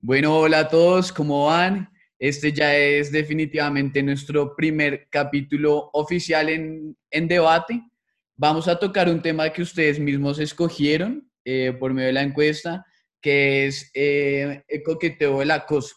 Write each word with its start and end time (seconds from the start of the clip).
Bueno, 0.00 0.38
hola 0.38 0.60
a 0.60 0.68
todos, 0.68 1.12
¿cómo 1.12 1.46
van? 1.46 1.90
Este 2.20 2.52
ya 2.52 2.76
es 2.76 3.10
definitivamente 3.10 4.00
nuestro 4.00 4.54
primer 4.54 5.08
capítulo 5.10 5.90
oficial 5.92 6.48
en, 6.48 6.96
debate. 7.28 7.82
Vamos 8.36 8.68
a 8.68 8.78
tocar 8.78 9.08
un 9.08 9.20
tema 9.20 9.52
que 9.52 9.62
ustedes 9.62 9.98
mismos 9.98 10.38
escogieron 10.38 11.28
eh, 11.44 11.76
por 11.80 11.92
medio 11.92 12.06
de 12.06 12.12
la 12.12 12.22
encuesta, 12.22 12.86
que 13.20 13.66
es 13.66 13.90
eh, 13.92 14.62
el 14.68 14.82
coqueteo 14.84 15.40
del 15.40 15.50
acoso, 15.50 15.96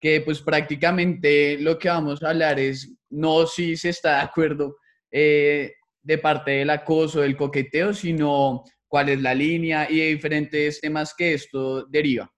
que 0.00 0.22
pues 0.22 0.40
prácticamente 0.40 1.56
lo 1.60 1.78
que 1.78 1.88
vamos 1.88 2.24
a 2.24 2.30
hablar 2.30 2.58
es 2.58 2.96
no 3.10 3.46
si 3.46 3.76
se 3.76 3.90
está 3.90 4.16
de 4.16 4.22
acuerdo 4.22 4.76
eh, 5.08 5.72
de 6.02 6.18
parte 6.18 6.50
del 6.50 6.70
acoso, 6.70 7.20
del 7.20 7.36
coqueteo, 7.36 7.94
sino 7.94 8.64
cuál 8.88 9.08
es 9.10 9.22
la 9.22 9.34
línea 9.34 9.88
y 9.88 10.00
de 10.00 10.06
diferentes 10.06 10.80
temas 10.80 11.14
que 11.16 11.34
esto 11.34 11.86
deriva. 11.86 12.28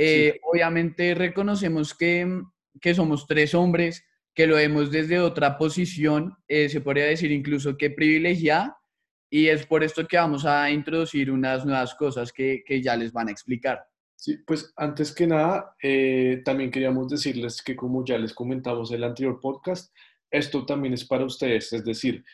Eh, 0.00 0.38
obviamente 0.44 1.12
reconocemos 1.14 1.92
que, 1.92 2.40
que, 2.80 2.94
somos 2.94 3.26
tres 3.26 3.52
hombres, 3.52 4.04
que 4.32 4.46
lo 4.46 4.54
vemos 4.54 4.92
desde 4.92 5.18
otra 5.18 5.58
posición, 5.58 6.36
eh, 6.46 6.68
se 6.68 6.80
podría 6.80 7.06
decir 7.06 7.32
incluso 7.32 7.76
que 7.76 7.90
privilegiada, 7.90 8.78
y 9.28 9.48
es 9.48 9.66
por 9.66 9.82
esto 9.82 10.06
que 10.06 10.16
vamos 10.16 10.46
a 10.46 10.70
introducir 10.70 11.32
unas 11.32 11.66
nuevas 11.66 11.96
cosas 11.96 12.32
que, 12.32 12.62
que 12.64 12.80
ya 12.80 12.96
les 12.96 13.12
van 13.12 13.26
a 13.26 13.32
explicar. 13.32 13.84
Sí, 14.14 14.38
pues 14.46 14.72
antes 14.76 15.12
que 15.12 15.26
nada, 15.26 15.74
eh, 15.82 16.42
también 16.44 16.70
queríamos 16.70 17.08
decirles 17.08 17.60
que 17.60 17.74
como 17.74 18.04
ya 18.04 18.18
les 18.18 18.32
comentamos 18.32 18.90
en 18.90 18.98
el 18.98 19.04
anterior 19.04 19.40
podcast, 19.40 19.92
esto 20.30 20.64
también 20.64 20.94
es 20.94 21.04
para 21.04 21.24
ustedes, 21.24 21.72
es 21.72 21.84
decir, 21.84 22.24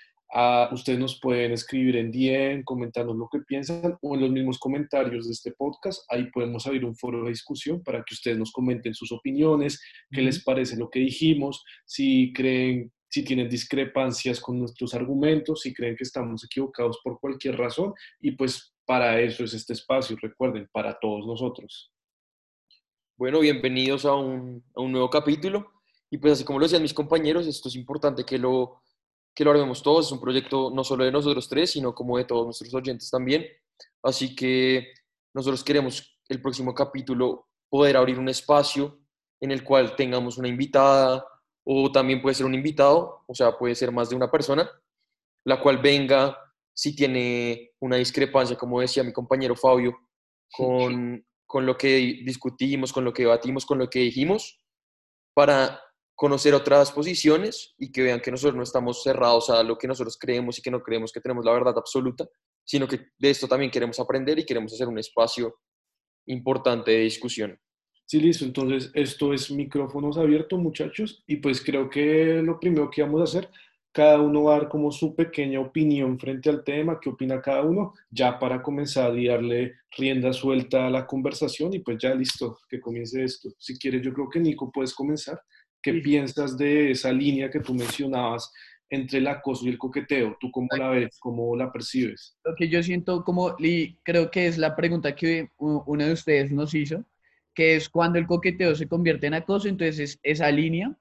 ustedes 0.72 0.98
nos 0.98 1.20
pueden 1.20 1.52
escribir 1.52 1.96
en 1.96 2.10
DM, 2.10 2.64
comentarnos 2.64 3.16
lo 3.16 3.28
que 3.30 3.40
piensan 3.40 3.96
o 4.00 4.14
en 4.14 4.20
los 4.20 4.30
mismos 4.30 4.58
comentarios 4.58 5.26
de 5.26 5.32
este 5.32 5.52
podcast. 5.52 6.02
Ahí 6.08 6.30
podemos 6.30 6.66
abrir 6.66 6.84
un 6.84 6.96
foro 6.96 7.24
de 7.24 7.30
discusión 7.30 7.82
para 7.82 7.98
que 7.98 8.14
ustedes 8.14 8.38
nos 8.38 8.52
comenten 8.52 8.94
sus 8.94 9.12
opiniones, 9.12 9.80
qué 10.10 10.22
les 10.22 10.42
parece 10.42 10.76
lo 10.76 10.90
que 10.90 11.00
dijimos, 11.00 11.62
si 11.84 12.32
creen, 12.32 12.92
si 13.08 13.24
tienen 13.24 13.48
discrepancias 13.48 14.40
con 14.40 14.58
nuestros 14.58 14.94
argumentos, 14.94 15.60
si 15.60 15.72
creen 15.72 15.96
que 15.96 16.04
estamos 16.04 16.44
equivocados 16.44 17.00
por 17.04 17.20
cualquier 17.20 17.56
razón. 17.56 17.92
Y 18.20 18.32
pues 18.32 18.74
para 18.84 19.20
eso 19.20 19.44
es 19.44 19.54
este 19.54 19.72
espacio, 19.72 20.16
recuerden, 20.20 20.68
para 20.72 20.98
todos 20.98 21.26
nosotros. 21.26 21.92
Bueno, 23.16 23.38
bienvenidos 23.38 24.04
a 24.04 24.14
un, 24.14 24.64
a 24.74 24.80
un 24.80 24.90
nuevo 24.90 25.08
capítulo. 25.08 25.70
Y 26.10 26.18
pues 26.18 26.34
así 26.34 26.44
como 26.44 26.58
lo 26.58 26.64
decían 26.64 26.82
mis 26.82 26.94
compañeros, 26.94 27.46
esto 27.46 27.68
es 27.68 27.76
importante 27.76 28.24
que 28.24 28.38
lo 28.38 28.82
que 29.34 29.44
lo 29.44 29.50
haremos 29.50 29.82
todos. 29.82 30.06
Es 30.06 30.12
un 30.12 30.20
proyecto 30.20 30.70
no 30.74 30.84
solo 30.84 31.04
de 31.04 31.12
nosotros 31.12 31.48
tres, 31.48 31.72
sino 31.72 31.94
como 31.94 32.18
de 32.18 32.24
todos 32.24 32.44
nuestros 32.44 32.72
oyentes 32.74 33.10
también. 33.10 33.46
Así 34.02 34.34
que 34.34 34.92
nosotros 35.34 35.64
queremos 35.64 36.18
el 36.28 36.40
próximo 36.40 36.74
capítulo 36.74 37.48
poder 37.68 37.96
abrir 37.96 38.18
un 38.18 38.28
espacio 38.28 39.00
en 39.40 39.50
el 39.50 39.64
cual 39.64 39.96
tengamos 39.96 40.38
una 40.38 40.48
invitada 40.48 41.26
o 41.66 41.90
también 41.90 42.22
puede 42.22 42.34
ser 42.34 42.46
un 42.46 42.54
invitado, 42.54 43.24
o 43.26 43.34
sea, 43.34 43.56
puede 43.58 43.74
ser 43.74 43.90
más 43.90 44.10
de 44.10 44.16
una 44.16 44.30
persona, 44.30 44.70
la 45.44 45.60
cual 45.60 45.78
venga 45.78 46.38
si 46.74 46.94
tiene 46.94 47.72
una 47.80 47.96
discrepancia, 47.96 48.56
como 48.56 48.80
decía 48.80 49.02
mi 49.02 49.12
compañero 49.12 49.56
Fabio, 49.56 49.96
con, 50.52 51.24
con 51.46 51.66
lo 51.66 51.76
que 51.76 51.96
discutimos, 52.24 52.92
con 52.92 53.04
lo 53.04 53.12
que 53.12 53.22
debatimos, 53.22 53.64
con 53.64 53.78
lo 53.78 53.88
que 53.88 54.00
dijimos, 54.00 54.60
para 55.34 55.80
conocer 56.14 56.54
otras 56.54 56.92
posiciones 56.92 57.74
y 57.78 57.90
que 57.90 58.02
vean 58.02 58.20
que 58.20 58.30
nosotros 58.30 58.56
no 58.56 58.62
estamos 58.62 59.02
cerrados 59.02 59.50
a 59.50 59.62
lo 59.62 59.76
que 59.76 59.88
nosotros 59.88 60.16
creemos 60.18 60.58
y 60.58 60.62
que 60.62 60.70
no 60.70 60.82
creemos 60.82 61.12
que 61.12 61.20
tenemos 61.20 61.44
la 61.44 61.52
verdad 61.52 61.74
absoluta, 61.76 62.28
sino 62.64 62.86
que 62.86 63.08
de 63.18 63.30
esto 63.30 63.48
también 63.48 63.70
queremos 63.70 63.98
aprender 63.98 64.38
y 64.38 64.44
queremos 64.44 64.72
hacer 64.72 64.88
un 64.88 64.98
espacio 64.98 65.56
importante 66.26 66.92
de 66.92 67.00
discusión. 67.00 67.58
Sí, 68.06 68.20
listo. 68.20 68.44
Entonces, 68.44 68.90
esto 68.94 69.32
es 69.32 69.50
micrófonos 69.50 70.18
abiertos, 70.18 70.58
muchachos, 70.58 71.24
y 71.26 71.36
pues 71.36 71.62
creo 71.62 71.88
que 71.88 72.42
lo 72.42 72.60
primero 72.60 72.90
que 72.90 73.02
vamos 73.02 73.20
a 73.20 73.24
hacer, 73.24 73.50
cada 73.92 74.20
uno 74.20 74.44
va 74.44 74.56
a 74.56 74.58
dar 74.58 74.68
como 74.68 74.90
su 74.90 75.14
pequeña 75.14 75.60
opinión 75.60 76.18
frente 76.18 76.50
al 76.50 76.64
tema, 76.64 76.98
qué 77.00 77.08
opina 77.08 77.40
cada 77.40 77.62
uno, 77.62 77.94
ya 78.10 78.38
para 78.38 78.60
comenzar 78.60 79.16
y 79.16 79.28
darle 79.28 79.74
rienda 79.96 80.32
suelta 80.32 80.86
a 80.86 80.90
la 80.90 81.06
conversación 81.06 81.72
y 81.72 81.78
pues 81.78 81.98
ya 82.02 82.14
listo, 82.14 82.58
que 82.68 82.80
comience 82.80 83.22
esto. 83.22 83.50
Si 83.56 83.78
quieres, 83.78 84.02
yo 84.02 84.12
creo 84.12 84.28
que 84.28 84.40
Nico, 84.40 84.70
puedes 84.72 84.92
comenzar. 84.92 85.40
¿Qué 85.84 85.92
piensas 85.92 86.56
de 86.56 86.92
esa 86.92 87.12
línea 87.12 87.50
que 87.50 87.60
tú 87.60 87.74
mencionabas 87.74 88.50
entre 88.88 89.18
el 89.18 89.26
acoso 89.26 89.66
y 89.66 89.68
el 89.68 89.76
coqueteo? 89.76 90.34
¿Tú 90.40 90.50
cómo 90.50 90.66
la 90.78 90.88
ves? 90.88 91.18
¿Cómo 91.20 91.54
la 91.54 91.70
percibes? 91.70 92.38
Lo 92.42 92.54
que 92.56 92.70
yo 92.70 92.82
siento 92.82 93.22
como, 93.22 93.54
y 93.58 93.96
creo 93.96 94.30
que 94.30 94.46
es 94.46 94.56
la 94.56 94.74
pregunta 94.74 95.14
que 95.14 95.50
uno 95.58 96.06
de 96.06 96.12
ustedes 96.14 96.50
nos 96.50 96.72
hizo, 96.72 97.04
que 97.54 97.76
es 97.76 97.90
cuando 97.90 98.18
el 98.18 98.26
coqueteo 98.26 98.74
se 98.74 98.88
convierte 98.88 99.26
en 99.26 99.34
acoso, 99.34 99.68
entonces 99.68 99.98
es 99.98 100.20
esa 100.22 100.50
línea. 100.50 100.96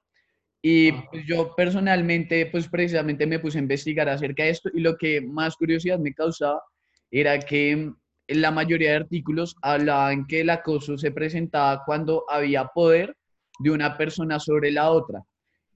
Y 0.60 0.92
pues, 0.92 1.24
yo 1.26 1.54
personalmente, 1.56 2.44
pues 2.52 2.68
precisamente 2.68 3.26
me 3.26 3.38
puse 3.38 3.56
a 3.56 3.62
investigar 3.62 4.10
acerca 4.10 4.44
de 4.44 4.50
esto 4.50 4.68
y 4.74 4.80
lo 4.80 4.98
que 4.98 5.22
más 5.22 5.56
curiosidad 5.56 5.98
me 5.98 6.12
causaba 6.12 6.62
era 7.10 7.38
que 7.38 7.70
en 7.72 7.96
la 8.28 8.50
mayoría 8.50 8.90
de 8.90 8.96
artículos 8.96 9.56
hablaban 9.62 10.26
que 10.26 10.42
el 10.42 10.50
acoso 10.50 10.98
se 10.98 11.10
presentaba 11.10 11.82
cuando 11.86 12.26
había 12.28 12.66
poder 12.66 13.16
de 13.58 13.70
una 13.70 13.96
persona 13.96 14.38
sobre 14.38 14.70
la 14.70 14.90
otra. 14.90 15.22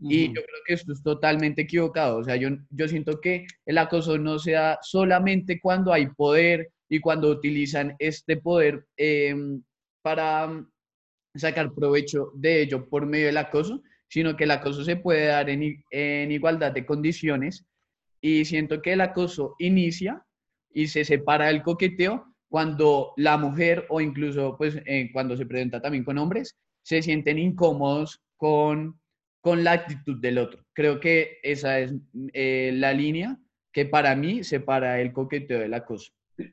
Y 0.00 0.28
yo 0.28 0.34
creo 0.34 0.60
que 0.64 0.74
esto 0.74 0.92
es 0.92 1.02
totalmente 1.02 1.62
equivocado. 1.62 2.18
O 2.18 2.24
sea, 2.24 2.36
yo, 2.36 2.50
yo 2.70 2.86
siento 2.86 3.20
que 3.20 3.46
el 3.66 3.78
acoso 3.78 4.16
no 4.16 4.38
se 4.38 4.52
da 4.52 4.78
solamente 4.82 5.60
cuando 5.60 5.92
hay 5.92 6.06
poder 6.06 6.70
y 6.88 7.00
cuando 7.00 7.30
utilizan 7.30 7.96
este 7.98 8.36
poder 8.36 8.86
em, 8.96 9.60
para 10.00 10.46
mm, 10.46 10.70
sacar 11.34 11.74
provecho 11.74 12.30
de 12.34 12.62
ello 12.62 12.88
por 12.88 13.06
medio 13.06 13.26
del 13.26 13.38
acoso, 13.38 13.82
sino 14.08 14.36
que 14.36 14.44
el 14.44 14.52
acoso 14.52 14.84
se 14.84 14.96
puede 14.96 15.26
dar 15.26 15.50
en, 15.50 15.82
en 15.90 16.30
igualdad 16.30 16.72
de 16.72 16.86
condiciones. 16.86 17.64
Y 18.20 18.44
siento 18.44 18.80
que 18.82 18.92
el 18.92 19.00
acoso 19.00 19.56
inicia 19.58 20.24
y 20.72 20.86
se 20.86 21.04
separa 21.04 21.46
del 21.46 21.62
coqueteo 21.62 22.24
cuando 22.48 23.12
la 23.16 23.36
mujer 23.36 23.84
o 23.88 24.00
incluso 24.00 24.56
pues 24.56 24.80
eh, 24.86 25.10
cuando 25.12 25.36
se 25.36 25.44
presenta 25.44 25.80
también 25.80 26.04
con 26.04 26.18
hombres 26.18 26.56
se 26.88 27.02
sienten 27.02 27.38
incómodos 27.38 28.22
con, 28.38 28.98
con 29.42 29.62
la 29.62 29.72
actitud 29.72 30.18
del 30.22 30.38
otro. 30.38 30.64
Creo 30.72 31.00
que 31.00 31.36
esa 31.42 31.80
es 31.80 31.92
eh, 32.32 32.70
la 32.74 32.94
línea 32.94 33.38
que 33.70 33.84
para 33.84 34.16
mí 34.16 34.42
separa 34.42 34.98
el 34.98 35.12
coqueteo 35.12 35.58
del 35.58 35.74
acoso. 35.74 36.12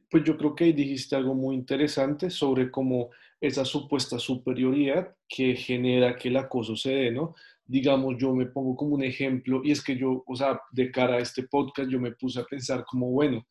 Pues 0.09 0.25
yo 0.25 0.38
creo 0.38 0.53
que 0.53 0.73
dijiste 0.73 1.16
algo 1.16 1.35
muy 1.35 1.56
interesante 1.56 2.29
sobre 2.29 2.69
cómo 2.69 3.12
esa 3.40 3.63
supuesta 3.63 4.19
superioridad 4.19 5.16
que 5.29 5.56
genera 5.56 6.18
que 6.18 6.28
el 6.28 6.35
acoso 6.35 6.75
se 6.75 6.91
dé, 6.91 7.12
¿no? 7.12 7.34
Digamos, 7.63 8.17
yo 8.17 8.35
me 8.35 8.47
pongo 8.47 8.75
como 8.75 8.96
un 8.96 9.06
ejemplo 9.06 9.62
y 9.63 9.72
es 9.72 9.81
que 9.81 9.96
yo, 9.96 10.22
o 10.28 10.35
sea, 10.35 10.59
de 10.69 10.91
cara 10.91 11.16
a 11.16 11.19
este 11.19 11.44
podcast, 11.44 11.90
yo 11.90 12.02
me 12.02 12.12
puse 12.12 12.41
a 12.41 12.46
pensar 12.46 12.84
como, 12.84 13.09
bueno, 13.09 13.47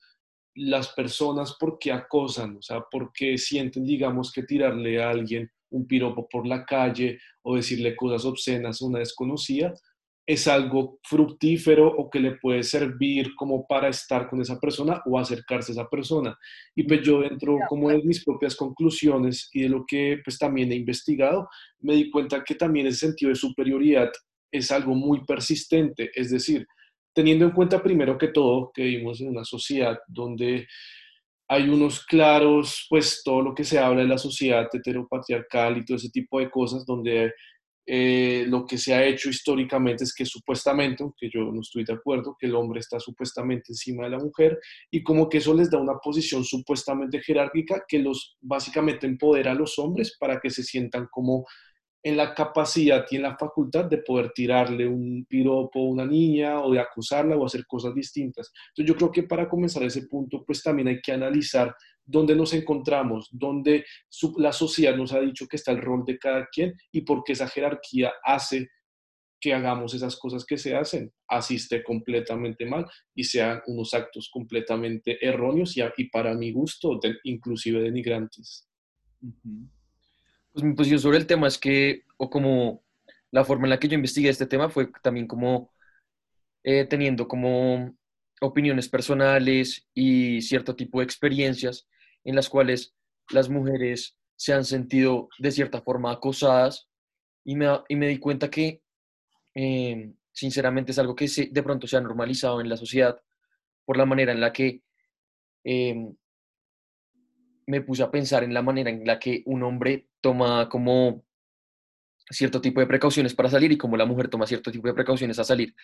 las 0.54 0.88
personas, 0.88 1.56
¿por 1.58 1.78
qué 1.78 1.92
acosan? 1.92 2.58
O 2.58 2.62
sea, 2.62 2.82
¿por 2.90 3.10
qué 3.10 3.38
sienten, 3.38 3.84
digamos, 3.84 4.30
que 4.30 4.42
tirarle 4.42 5.02
a 5.02 5.08
alguien 5.08 5.50
un 5.74 5.86
piropo 5.86 6.28
por 6.28 6.46
la 6.46 6.64
calle 6.64 7.18
o 7.42 7.56
decirle 7.56 7.96
cosas 7.96 8.24
obscenas 8.24 8.80
a 8.80 8.86
una 8.86 9.00
desconocida, 9.00 9.74
es 10.26 10.48
algo 10.48 11.00
fructífero 11.02 11.86
o 11.86 12.08
que 12.08 12.18
le 12.18 12.36
puede 12.36 12.62
servir 12.62 13.34
como 13.36 13.66
para 13.66 13.88
estar 13.88 14.28
con 14.28 14.40
esa 14.40 14.58
persona 14.58 15.02
o 15.04 15.18
acercarse 15.18 15.72
a 15.72 15.74
esa 15.74 15.88
persona. 15.88 16.36
Y 16.74 16.84
pues 16.84 17.02
yo 17.02 17.20
dentro 17.20 17.58
como 17.68 17.90
de 17.90 18.02
mis 18.02 18.24
propias 18.24 18.56
conclusiones 18.56 19.50
y 19.52 19.62
de 19.62 19.68
lo 19.68 19.84
que 19.86 20.20
pues 20.24 20.38
también 20.38 20.72
he 20.72 20.76
investigado, 20.76 21.48
me 21.80 21.94
di 21.94 22.10
cuenta 22.10 22.42
que 22.42 22.54
también 22.54 22.86
el 22.86 22.94
sentido 22.94 23.28
de 23.28 23.36
superioridad 23.36 24.10
es 24.50 24.70
algo 24.70 24.94
muy 24.94 25.24
persistente, 25.26 26.10
es 26.14 26.30
decir, 26.30 26.66
teniendo 27.12 27.44
en 27.44 27.50
cuenta 27.50 27.82
primero 27.82 28.16
que 28.16 28.28
todo 28.28 28.70
que 28.72 28.82
vivimos 28.82 29.20
en 29.20 29.28
una 29.28 29.44
sociedad 29.44 29.98
donde 30.08 30.66
hay 31.48 31.68
unos 31.68 32.04
claros, 32.06 32.86
pues 32.88 33.22
todo 33.24 33.42
lo 33.42 33.54
que 33.54 33.64
se 33.64 33.78
habla 33.78 34.02
de 34.02 34.08
la 34.08 34.18
sociedad 34.18 34.68
heteropatriarcal 34.72 35.78
y 35.78 35.84
todo 35.84 35.96
ese 35.96 36.10
tipo 36.10 36.40
de 36.40 36.50
cosas, 36.50 36.86
donde 36.86 37.32
eh, 37.86 38.46
lo 38.48 38.64
que 38.64 38.78
se 38.78 38.94
ha 38.94 39.04
hecho 39.04 39.28
históricamente 39.28 40.04
es 40.04 40.14
que 40.14 40.24
supuestamente, 40.24 41.02
aunque 41.02 41.28
yo 41.30 41.40
no 41.52 41.60
estoy 41.60 41.84
de 41.84 41.92
acuerdo, 41.92 42.34
que 42.38 42.46
el 42.46 42.54
hombre 42.54 42.80
está 42.80 42.98
supuestamente 42.98 43.72
encima 43.72 44.04
de 44.04 44.10
la 44.10 44.18
mujer 44.18 44.58
y 44.90 45.02
como 45.02 45.28
que 45.28 45.38
eso 45.38 45.52
les 45.52 45.70
da 45.70 45.78
una 45.78 45.98
posición 45.98 46.44
supuestamente 46.44 47.20
jerárquica 47.20 47.84
que 47.86 47.98
los 47.98 48.38
básicamente 48.40 49.06
empodera 49.06 49.52
a 49.52 49.54
los 49.54 49.78
hombres 49.78 50.16
para 50.18 50.40
que 50.40 50.48
se 50.48 50.62
sientan 50.62 51.08
como 51.10 51.44
en 52.04 52.18
la 52.18 52.34
capacidad 52.34 53.06
y 53.10 53.16
en 53.16 53.22
la 53.22 53.36
facultad 53.36 53.86
de 53.86 53.98
poder 53.98 54.30
tirarle 54.32 54.86
un 54.86 55.24
piropo 55.26 55.80
a 55.80 55.88
una 55.90 56.04
niña 56.04 56.60
o 56.60 56.70
de 56.70 56.78
acusarla 56.78 57.34
o 57.34 57.46
hacer 57.46 57.64
cosas 57.66 57.94
distintas. 57.94 58.52
Entonces 58.68 58.92
yo 58.92 58.96
creo 58.96 59.10
que 59.10 59.22
para 59.22 59.48
comenzar 59.48 59.82
ese 59.84 60.06
punto, 60.06 60.44
pues 60.44 60.62
también 60.62 60.88
hay 60.88 61.00
que 61.00 61.12
analizar 61.12 61.74
dónde 62.04 62.36
nos 62.36 62.52
encontramos, 62.52 63.30
dónde 63.32 63.86
la 64.36 64.52
sociedad 64.52 64.94
nos 64.94 65.14
ha 65.14 65.20
dicho 65.20 65.46
que 65.48 65.56
está 65.56 65.72
el 65.72 65.80
rol 65.80 66.04
de 66.04 66.18
cada 66.18 66.46
quien 66.52 66.74
y 66.92 67.00
por 67.00 67.24
qué 67.24 67.32
esa 67.32 67.48
jerarquía 67.48 68.12
hace 68.22 68.68
que 69.40 69.54
hagamos 69.54 69.94
esas 69.94 70.16
cosas 70.16 70.44
que 70.44 70.58
se 70.58 70.74
hacen, 70.74 71.10
asiste 71.28 71.82
completamente 71.82 72.66
mal 72.66 72.86
y 73.14 73.24
sean 73.24 73.62
unos 73.66 73.94
actos 73.94 74.28
completamente 74.30 75.18
erróneos 75.26 75.74
y, 75.76 76.04
para 76.08 76.34
mi 76.34 76.52
gusto, 76.52 77.00
inclusive 77.24 77.80
denigrantes. 77.80 78.68
Pues 80.54 80.62
mi 80.62 80.74
posición 80.74 81.00
sobre 81.00 81.18
el 81.18 81.26
tema 81.26 81.48
es 81.48 81.58
que, 81.58 82.04
o 82.16 82.30
como 82.30 82.84
la 83.32 83.44
forma 83.44 83.66
en 83.66 83.70
la 83.70 83.80
que 83.80 83.88
yo 83.88 83.96
investigué 83.96 84.28
este 84.28 84.46
tema 84.46 84.70
fue 84.70 84.88
también 85.02 85.26
como 85.26 85.72
eh, 86.62 86.84
teniendo 86.84 87.26
como 87.26 87.92
opiniones 88.40 88.88
personales 88.88 89.88
y 89.94 90.40
cierto 90.42 90.76
tipo 90.76 91.00
de 91.00 91.06
experiencias 91.06 91.88
en 92.22 92.36
las 92.36 92.48
cuales 92.48 92.94
las 93.30 93.48
mujeres 93.48 94.16
se 94.36 94.52
han 94.52 94.64
sentido 94.64 95.28
de 95.40 95.50
cierta 95.50 95.82
forma 95.82 96.12
acosadas 96.12 96.88
y 97.44 97.56
me, 97.56 97.66
y 97.88 97.96
me 97.96 98.06
di 98.06 98.18
cuenta 98.20 98.48
que 98.48 98.80
eh, 99.56 100.12
sinceramente 100.30 100.92
es 100.92 101.00
algo 101.00 101.16
que 101.16 101.26
se, 101.26 101.46
de 101.46 101.62
pronto 101.64 101.88
se 101.88 101.96
ha 101.96 102.00
normalizado 102.00 102.60
en 102.60 102.68
la 102.68 102.76
sociedad 102.76 103.20
por 103.84 103.96
la 103.96 104.06
manera 104.06 104.30
en 104.30 104.40
la 104.40 104.52
que 104.52 104.82
eh, 105.64 105.96
me 107.66 107.80
puse 107.80 108.04
a 108.04 108.10
pensar 108.12 108.44
en 108.44 108.54
la 108.54 108.62
manera 108.62 108.90
en 108.90 109.04
la 109.04 109.18
que 109.18 109.42
un 109.46 109.64
hombre 109.64 110.06
toma 110.24 110.70
como 110.70 111.22
cierto 112.30 112.58
tipo 112.58 112.80
de 112.80 112.86
precauciones 112.86 113.34
para 113.34 113.50
salir 113.50 113.70
y 113.72 113.76
como 113.76 113.98
la 113.98 114.06
mujer 114.06 114.28
toma 114.28 114.46
cierto 114.46 114.72
tipo 114.72 114.88
de 114.88 114.94
precauciones 114.94 115.38
a 115.38 115.44
salir. 115.44 115.74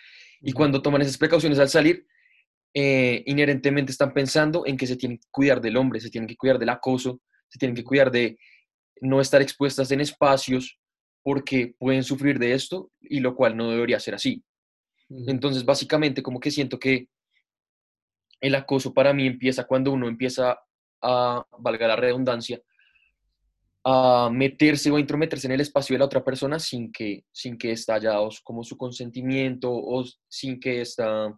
Y 0.40 0.52
cuando 0.52 0.80
toman 0.80 1.02
esas 1.02 1.18
precauciones 1.18 1.58
al 1.58 1.68
salir, 1.68 2.06
eh, 2.72 3.22
inherentemente 3.26 3.92
están 3.92 4.14
pensando 4.14 4.64
en 4.64 4.78
que 4.78 4.86
se 4.86 4.96
tienen 4.96 5.18
que 5.18 5.28
cuidar 5.30 5.60
del 5.60 5.76
hombre, 5.76 6.00
se 6.00 6.08
tienen 6.08 6.26
que 6.26 6.36
cuidar 6.36 6.58
del 6.58 6.70
acoso, 6.70 7.20
se 7.50 7.58
tienen 7.58 7.76
que 7.76 7.84
cuidar 7.84 8.10
de 8.10 8.38
no 9.02 9.20
estar 9.20 9.42
expuestas 9.42 9.90
en 9.90 10.00
espacios 10.00 10.78
porque 11.22 11.74
pueden 11.78 12.02
sufrir 12.02 12.38
de 12.38 12.54
esto 12.54 12.90
y 12.98 13.20
lo 13.20 13.36
cual 13.36 13.58
no 13.58 13.70
debería 13.70 14.00
ser 14.00 14.14
así. 14.14 14.42
Entonces, 15.26 15.66
básicamente, 15.66 16.22
como 16.22 16.40
que 16.40 16.50
siento 16.50 16.78
que 16.78 17.08
el 18.40 18.54
acoso 18.54 18.94
para 18.94 19.12
mí 19.12 19.26
empieza 19.26 19.64
cuando 19.64 19.92
uno 19.92 20.08
empieza 20.08 20.58
a, 21.02 21.44
valga 21.58 21.88
la 21.88 21.96
redundancia, 21.96 22.62
a 23.84 24.28
meterse 24.30 24.90
o 24.90 24.96
a 24.96 25.00
intrometerse 25.00 25.46
en 25.46 25.52
el 25.52 25.60
espacio 25.60 25.94
de 25.94 26.00
la 26.00 26.04
otra 26.04 26.22
persona 26.22 26.58
sin 26.58 26.92
que, 26.92 27.24
sin 27.32 27.56
que 27.56 27.72
está 27.72 27.94
haya 27.94 28.14
como 28.44 28.62
su 28.62 28.76
consentimiento 28.76 29.70
o 29.72 30.04
sin 30.28 30.60
que 30.60 30.82
está, 30.82 31.34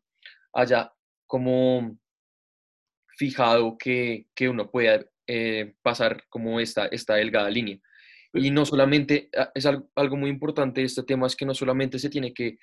haya 0.53 0.93
como 1.27 1.97
fijado 3.17 3.79
que, 3.79 4.27
que 4.35 4.49
uno 4.49 4.71
pueda 4.71 5.05
eh, 5.27 5.75
pasar 5.83 6.25
como 6.29 6.59
esta, 6.59 6.87
esta 6.87 7.15
delgada 7.15 7.49
línea. 7.49 7.79
Y 8.35 8.51
no 8.51 8.65
solamente, 8.65 9.29
ah, 9.37 9.51
es 9.55 9.67
algo, 9.67 10.17
muy 10.17 10.31
importante 10.31 10.83
este 10.83 11.03
tema, 11.03 11.27
es 11.27 11.37
que 11.37 11.47
no 11.47 11.55
solamente 11.55 11.99
se 11.99 12.11
tiene 12.11 12.33
que 12.33 12.59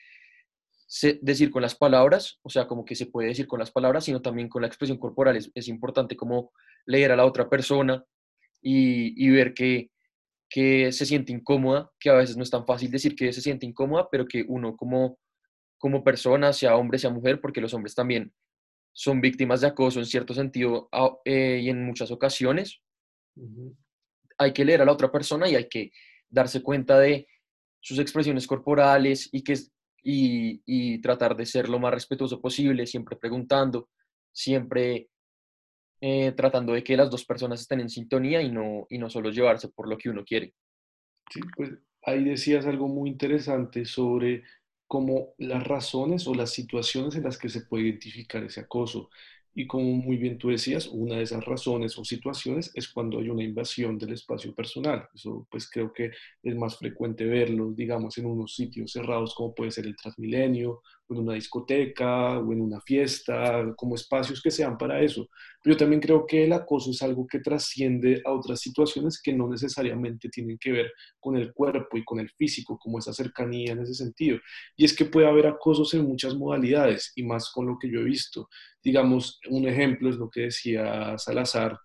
decir 1.22 1.52
con 1.52 1.62
las 1.62 1.76
palabras, 1.76 2.40
o 2.42 2.50
sea, 2.50 2.68
como 2.68 2.84
que 2.84 2.96
se 2.96 3.06
puede 3.06 3.30
decir 3.30 3.48
con 3.48 3.60
las 3.60 3.72
palabras, 3.72 4.06
sino 4.06 4.22
también 4.22 4.50
con 4.50 4.64
la 4.64 4.68
expresión 4.68 4.98
corporal. 4.98 5.38
Es 5.54 5.68
importante 5.68 6.18
como 6.18 6.52
leer 6.86 7.12
a 7.12 7.16
la 7.16 7.26
otra 7.26 7.48
persona 7.48 8.04
y, 8.62 9.26
y 9.26 9.30
ver 9.30 9.54
que, 9.54 9.92
que, 10.50 10.92
se 10.92 11.06
siente 11.06 11.32
incómoda, 11.32 11.92
que 12.00 12.10
a 12.10 12.16
veces 12.16 12.38
no 12.38 12.44
es 12.44 12.50
tan 12.50 12.66
fácil 12.66 12.92
decir 12.92 13.16
que 13.16 13.32
se 13.34 13.42
siente 13.42 13.66
incómoda, 13.66 14.08
pero 14.12 14.26
que 14.26 14.46
uno 14.48 14.76
como, 14.76 15.20
como 15.78 16.04
persona, 16.04 16.54
sea 16.54 16.76
hombre, 16.76 17.00
sea 17.00 17.10
mujer, 17.10 17.40
porque 17.42 17.62
los 17.62 17.74
hombres 17.74 17.96
también 17.96 18.34
son 18.94 19.22
víctimas 19.22 19.62
de 19.62 19.68
acoso 19.68 20.00
en 20.00 20.06
cierto 20.06 20.34
sentido 20.34 20.90
eh, 21.24 21.60
y 21.64 21.70
en 21.70 21.86
muchas 21.86 22.12
ocasiones, 22.12 22.82
hay 24.38 24.52
que 24.52 24.66
leer 24.66 24.82
a 24.82 24.86
la 24.86 24.92
otra 24.92 25.12
persona 25.12 25.48
y 25.48 25.56
hay 25.56 25.70
que 25.70 25.92
darse 26.30 26.62
cuenta 26.62 27.00
de 27.00 27.28
sus 27.80 28.00
expresiones 28.00 28.46
corporales 28.46 29.30
y 29.32 29.44
que 29.44 29.56
y, 30.04 31.02
tratar 31.02 31.36
de 31.36 31.46
ser 31.46 31.70
lo 31.70 31.80
más 31.80 31.94
respetuoso 31.94 32.42
posible, 32.42 32.86
siempre 32.86 33.18
preguntando, 33.18 33.90
siempre 34.32 35.10
eh, 36.02 36.34
tratando 36.36 36.74
de 36.74 36.84
que 36.84 36.98
las 36.98 37.10
dos 37.10 37.26
personas 37.26 37.62
estén 37.62 37.82
en 37.82 37.90
sintonía 37.90 38.42
y 38.42 38.52
no, 38.52 38.88
y 38.90 38.98
no 38.98 39.10
solo 39.10 39.32
llevarse 39.32 39.70
por 39.70 39.88
lo 39.90 39.98
que 39.98 40.10
uno 40.10 40.24
quiere. 40.26 40.54
Sí, 41.32 41.42
pues 41.56 41.72
ahí 42.04 42.24
decías 42.24 42.66
algo 42.66 42.88
muy 42.88 43.10
interesante 43.10 43.86
sobre 43.86 44.44
cómo 44.88 45.34
las 45.38 45.66
razones 45.68 46.28
o 46.28 46.34
las 46.34 46.52
situaciones 46.52 47.16
en 47.16 47.24
las 47.24 47.38
que 47.38 47.50
se 47.50 47.62
puede 47.62 47.86
identificar 47.86 48.44
ese 48.44 48.62
acoso. 48.62 49.10
Y 49.54 49.68
como 49.68 49.84
muy 49.94 50.18
bien 50.18 50.38
tú 50.38 50.50
decías, 50.50 50.88
una 50.88 51.18
de 51.18 51.24
esas 51.24 51.46
razones 51.46 51.98
o 51.98 52.06
situaciones 52.06 52.72
es 52.76 52.88
cuando 52.90 53.20
hay 53.20 53.30
una 53.30 53.44
invasión 53.44 53.98
del 53.98 54.14
espacio 54.14 54.56
personal. 54.56 55.08
Eso 55.14 55.48
pues 55.52 55.70
creo 55.70 55.94
que 55.94 56.12
es 56.44 56.56
más 56.56 56.78
frecuente 56.78 57.26
verlo, 57.26 57.72
digamos, 57.72 58.18
en 58.18 58.26
unos 58.28 58.56
sitios 58.56 58.92
cerrados 58.92 59.36
como 59.36 59.54
puede 59.54 59.72
ser 59.72 59.86
el 59.86 59.96
Transmilenio, 59.96 60.82
en 61.14 61.20
una 61.20 61.34
discoteca, 61.34 62.40
o 62.40 62.54
en 62.54 62.62
una 62.62 62.82
fiesta, 62.82 63.74
como 63.76 63.96
espacios 63.96 64.42
que 64.42 64.52
sean 64.52 64.78
para 64.78 65.02
eso. 65.02 65.28
Pero 65.62 65.76
yo 65.76 65.78
también 65.78 66.02
creo 66.02 66.26
que 66.26 66.46
el 66.46 66.54
acoso 66.54 66.92
es 66.92 67.02
algo 67.02 67.28
que 67.28 67.40
trasciende 67.40 68.22
a 68.26 68.32
otras 68.32 68.60
situaciones 68.62 69.22
que 69.22 69.34
no 69.34 69.50
necesariamente 69.50 70.30
tienen 70.30 70.58
que 70.58 70.72
ver 70.72 70.92
con 71.20 71.36
el 71.36 71.54
cuerpo 71.54 71.98
y 71.98 72.04
con 72.06 72.20
el 72.20 72.30
físico, 72.30 72.78
como 72.78 73.00
esa 73.00 73.14
cercanía 73.14 73.74
en 73.74 73.82
ese 73.82 73.94
sentido. 73.94 74.40
Y 74.76 74.86
es 74.86 74.96
que 74.96 75.06
puede 75.06 75.28
haber 75.28 75.48
acosos 75.48 75.94
en 75.94 76.06
muchas 76.06 76.36
modalidades 76.36 77.12
y 77.16 77.24
más 77.24 77.52
con 77.52 77.68
lo 77.68 77.78
que 77.80 77.92
yo 77.92 78.00
he 78.00 78.04
visto. 78.04 78.50
Digamos, 78.84 79.40
un 79.50 79.68
ejemplo 79.68 80.10
es 80.10 80.16
lo 80.18 80.30
que 80.30 80.42
decía 80.42 81.18
Salazar, 81.18 81.80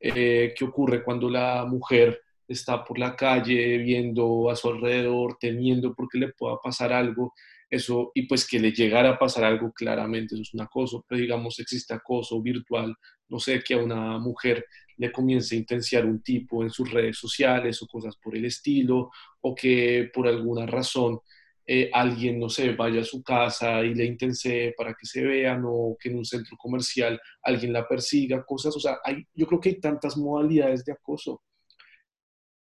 eh, 0.00 0.54
que 0.56 0.64
ocurre 0.64 1.04
cuando 1.04 1.28
la 1.28 1.64
mujer 1.66 2.22
está 2.48 2.84
por 2.84 2.98
la 2.98 3.14
calle 3.14 3.78
viendo 3.78 4.50
a 4.50 4.56
su 4.56 4.68
alrededor, 4.68 5.36
temiendo 5.38 5.94
porque 5.94 6.18
le 6.18 6.32
pueda 6.32 6.56
pasar 6.62 6.92
algo, 6.92 7.34
eso, 7.70 8.10
y 8.14 8.26
pues 8.26 8.46
que 8.46 8.58
le 8.58 8.72
llegara 8.72 9.10
a 9.10 9.18
pasar 9.18 9.44
algo, 9.44 9.72
claramente 9.72 10.34
eso 10.34 10.42
es 10.42 10.54
un 10.54 10.62
acoso, 10.62 11.04
pero 11.08 11.20
digamos 11.20 11.58
existe 11.60 11.94
acoso 11.94 12.42
virtual, 12.42 12.94
no 13.28 13.38
sé, 13.38 13.62
que 13.62 13.74
a 13.74 13.78
una 13.78 14.18
mujer 14.18 14.66
le 14.96 15.12
comience 15.12 15.54
a 15.54 15.58
intensiar 15.58 16.04
un 16.04 16.22
tipo 16.22 16.62
en 16.62 16.70
sus 16.70 16.90
redes 16.90 17.16
sociales 17.16 17.80
o 17.82 17.86
cosas 17.86 18.16
por 18.16 18.36
el 18.36 18.44
estilo, 18.44 19.10
o 19.40 19.54
que 19.54 20.10
por 20.12 20.26
alguna 20.28 20.66
razón 20.66 21.20
eh, 21.66 21.88
alguien, 21.92 22.40
no 22.40 22.48
sé, 22.48 22.72
vaya 22.74 23.02
a 23.02 23.04
su 23.04 23.22
casa 23.22 23.82
y 23.84 23.94
le 23.94 24.04
intense 24.04 24.74
para 24.76 24.92
que 24.94 25.06
se 25.06 25.22
vean 25.22 25.62
o 25.64 25.96
que 26.00 26.08
en 26.08 26.18
un 26.18 26.24
centro 26.24 26.56
comercial 26.56 27.20
alguien 27.42 27.72
la 27.72 27.86
persiga, 27.86 28.44
cosas, 28.44 28.76
o 28.76 28.80
sea, 28.80 28.98
hay, 29.04 29.24
yo 29.34 29.46
creo 29.46 29.60
que 29.60 29.68
hay 29.70 29.80
tantas 29.80 30.16
modalidades 30.16 30.84
de 30.84 30.92
acoso 30.92 31.42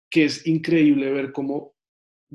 que 0.10 0.26
es 0.26 0.48
increíble 0.48 1.12
ver 1.12 1.32
cómo 1.32 1.75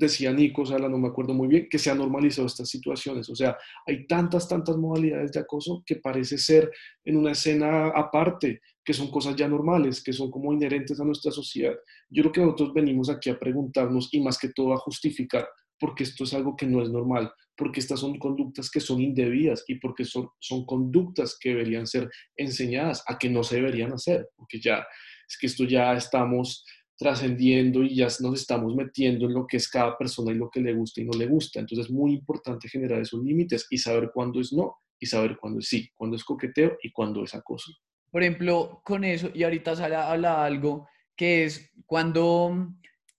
decía 0.00 0.32
Nico, 0.32 0.66
Sala, 0.66 0.88
no 0.88 0.98
me 0.98 1.08
acuerdo 1.08 1.34
muy 1.34 1.46
bien, 1.46 1.68
que 1.70 1.78
se 1.78 1.90
han 1.90 1.98
normalizado 1.98 2.46
estas 2.46 2.68
situaciones. 2.68 3.28
O 3.28 3.36
sea, 3.36 3.56
hay 3.86 4.06
tantas, 4.06 4.48
tantas 4.48 4.76
modalidades 4.76 5.32
de 5.32 5.40
acoso 5.40 5.82
que 5.86 5.96
parece 5.96 6.38
ser 6.38 6.70
en 7.04 7.16
una 7.16 7.32
escena 7.32 7.88
aparte, 7.88 8.60
que 8.84 8.92
son 8.92 9.10
cosas 9.10 9.36
ya 9.36 9.46
normales, 9.46 10.02
que 10.02 10.12
son 10.12 10.30
como 10.30 10.52
inherentes 10.52 10.98
a 10.98 11.04
nuestra 11.04 11.30
sociedad. 11.30 11.74
Yo 12.08 12.22
creo 12.22 12.32
que 12.32 12.40
nosotros 12.40 12.74
venimos 12.74 13.08
aquí 13.08 13.30
a 13.30 13.38
preguntarnos 13.38 14.08
y 14.12 14.20
más 14.20 14.38
que 14.38 14.48
todo 14.48 14.72
a 14.72 14.78
justificar 14.78 15.46
porque 15.80 16.04
esto 16.04 16.24
es 16.24 16.34
algo 16.34 16.54
que 16.54 16.66
no 16.66 16.82
es 16.82 16.90
normal, 16.90 17.32
porque 17.56 17.80
estas 17.80 18.00
son 18.00 18.18
conductas 18.18 18.70
que 18.70 18.80
son 18.80 19.00
indebidas 19.00 19.64
y 19.66 19.76
porque 19.76 20.04
son, 20.04 20.28
son 20.38 20.66
conductas 20.66 21.36
que 21.40 21.48
deberían 21.48 21.86
ser 21.86 22.08
enseñadas 22.36 23.02
a 23.06 23.18
que 23.18 23.30
no 23.30 23.42
se 23.42 23.56
deberían 23.56 23.94
hacer, 23.94 24.28
porque 24.36 24.60
ya 24.60 24.86
es 25.26 25.38
que 25.38 25.46
esto 25.46 25.64
ya 25.64 25.94
estamos 25.94 26.64
trascendiendo 27.00 27.82
y 27.82 27.96
ya 27.96 28.08
nos 28.20 28.38
estamos 28.38 28.76
metiendo 28.76 29.24
en 29.24 29.32
lo 29.32 29.46
que 29.46 29.56
es 29.56 29.68
cada 29.68 29.96
persona 29.96 30.32
y 30.32 30.34
lo 30.34 30.50
que 30.50 30.60
le 30.60 30.74
gusta 30.74 31.00
y 31.00 31.04
no 31.06 31.18
le 31.18 31.26
gusta. 31.26 31.58
Entonces 31.58 31.86
es 31.86 31.90
muy 31.90 32.12
importante 32.12 32.68
generar 32.68 33.00
esos 33.00 33.22
límites 33.24 33.66
y 33.70 33.78
saber 33.78 34.10
cuándo 34.12 34.38
es 34.38 34.52
no 34.52 34.76
y 34.98 35.06
saber 35.06 35.38
cuándo 35.40 35.60
es 35.60 35.68
sí, 35.68 35.88
cuándo 35.94 36.16
es 36.16 36.24
coqueteo 36.24 36.76
y 36.82 36.92
cuándo 36.92 37.24
es 37.24 37.34
acoso. 37.34 37.72
Por 38.10 38.22
ejemplo, 38.22 38.82
con 38.84 39.04
eso, 39.04 39.30
y 39.32 39.44
ahorita 39.44 39.76
sale 39.76 39.96
habla 39.96 40.44
algo, 40.44 40.86
que 41.16 41.44
es 41.44 41.72
cuando 41.86 42.68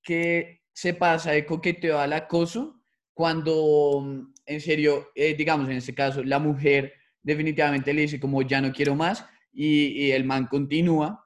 que 0.03 0.61
se 0.73 0.93
pasa 0.93 1.31
de 1.31 1.45
coqueteo 1.45 1.97
al 1.97 2.13
acoso 2.13 2.81
cuando, 3.13 4.27
en 4.45 4.61
serio, 4.61 5.07
eh, 5.15 5.35
digamos, 5.35 5.69
en 5.69 5.77
este 5.77 5.95
caso, 5.95 6.23
la 6.23 6.39
mujer 6.39 6.93
definitivamente 7.23 7.93
le 7.93 8.01
dice 8.01 8.19
como 8.19 8.41
ya 8.41 8.61
no 8.61 8.71
quiero 8.71 8.95
más 8.95 9.25
y, 9.53 10.11
el 10.11 10.23
man 10.23 10.47
continúa, 10.47 11.20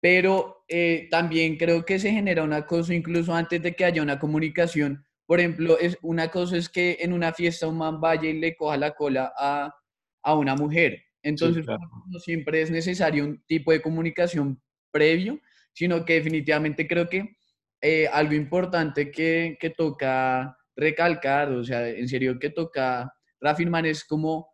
pero 0.00 0.64
eh, 0.68 1.08
también 1.10 1.56
creo 1.56 1.84
que 1.84 1.98
se 1.98 2.12
genera 2.12 2.42
un 2.42 2.52
acoso 2.52 2.92
incluso 2.92 3.34
antes 3.34 3.62
de 3.62 3.74
que 3.74 3.84
haya 3.84 4.02
una 4.02 4.18
comunicación. 4.18 5.04
Por 5.26 5.40
ejemplo, 5.40 5.78
es, 5.78 5.98
una 6.02 6.28
cosa 6.28 6.56
es 6.56 6.68
que 6.68 6.98
en 7.00 7.12
una 7.12 7.32
fiesta 7.32 7.66
un 7.66 7.78
man 7.78 8.00
vaya 8.00 8.28
y 8.28 8.38
le 8.38 8.56
coja 8.56 8.76
la 8.76 8.94
cola 8.94 9.32
a, 9.36 9.74
a 10.22 10.34
una 10.34 10.54
mujer. 10.54 11.02
Entonces, 11.22 11.66
no 11.66 12.18
siempre 12.20 12.62
es 12.62 12.70
necesario 12.70 13.24
un 13.24 13.42
tipo 13.46 13.72
de 13.72 13.82
comunicación 13.82 14.62
previo, 14.90 15.40
sino 15.72 16.04
que 16.04 16.14
definitivamente 16.14 16.86
creo 16.86 17.08
que 17.08 17.36
eh, 17.80 18.08
algo 18.08 18.34
importante 18.34 19.10
que, 19.10 19.56
que, 19.60 19.70
toca 19.70 20.56
recalcar, 20.74 21.52
o 21.52 21.64
sea, 21.64 21.88
en 21.88 22.08
serio 22.08 22.38
que 22.38 22.50
toca 22.50 23.12
reafirmar 23.40 23.86
es 23.86 24.04
como 24.04 24.48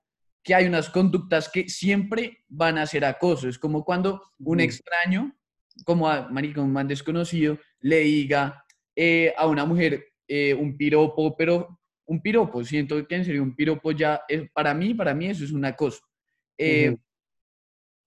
que 0.45 0.55
hay 0.55 0.67
unas 0.67 0.91
conductas 0.91 1.49
que 1.49 1.69
siempre 1.71 2.45
van 2.49 2.77
a 2.77 2.87
ser 2.87 3.07
acoso. 3.07 3.49
Es 3.49 3.59
como 3.59 3.83
cuando 3.83 4.23
un 4.39 4.61
extraño, 4.61 5.35
como 5.87 6.09
a 6.09 6.29
un 6.29 6.73
man 6.73 6.87
desconocido, 6.87 7.59
le 7.81 8.01
diga 8.01 8.63
eh, 8.95 9.33
a 9.37 9.47
una 9.47 9.65
mujer 9.65 10.05
eh, 10.29 10.53
un 10.53 10.77
piropo, 10.77 11.35
pero 11.35 11.81
un 12.07 12.21
piropo, 12.21 12.63
siento 12.63 13.07
que 13.09 13.15
en 13.15 13.25
serio 13.25 13.43
un 13.43 13.57
piropo 13.57 13.91
ya, 13.93 14.21
es, 14.29 14.51
para 14.53 14.75
mí, 14.75 14.93
para 14.93 15.15
mí 15.15 15.27
eso 15.27 15.45
es 15.45 15.51
un 15.51 15.65
acoso. 15.65 16.03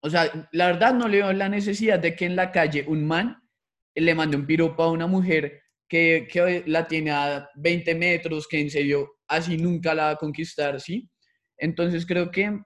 O 0.01 0.09
sea, 0.09 0.47
la 0.51 0.67
verdad 0.67 0.93
no 0.93 1.07
le 1.07 1.17
veo 1.17 1.33
la 1.33 1.49
necesidad 1.49 1.97
de 1.97 2.15
que 2.15 2.25
en 2.25 2.35
la 2.35 2.51
calle 2.51 2.85
un 2.87 3.03
man 3.05 3.41
le 3.95 4.13
mande 4.13 4.37
un 4.37 4.45
piropo 4.45 4.83
a 4.83 4.91
una 4.91 5.07
mujer 5.07 5.63
que, 5.89 6.27
que 6.31 6.63
la 6.67 6.87
tiene 6.87 7.09
a 7.11 7.49
20 7.55 7.95
metros, 7.95 8.47
que 8.47 8.59
en 8.59 8.69
serio 8.69 9.15
así 9.27 9.57
nunca 9.57 9.95
la 9.95 10.03
va 10.03 10.09
a 10.11 10.15
conquistar, 10.17 10.79
¿sí? 10.79 11.09
Entonces 11.57 12.05
creo 12.05 12.31
que 12.31 12.59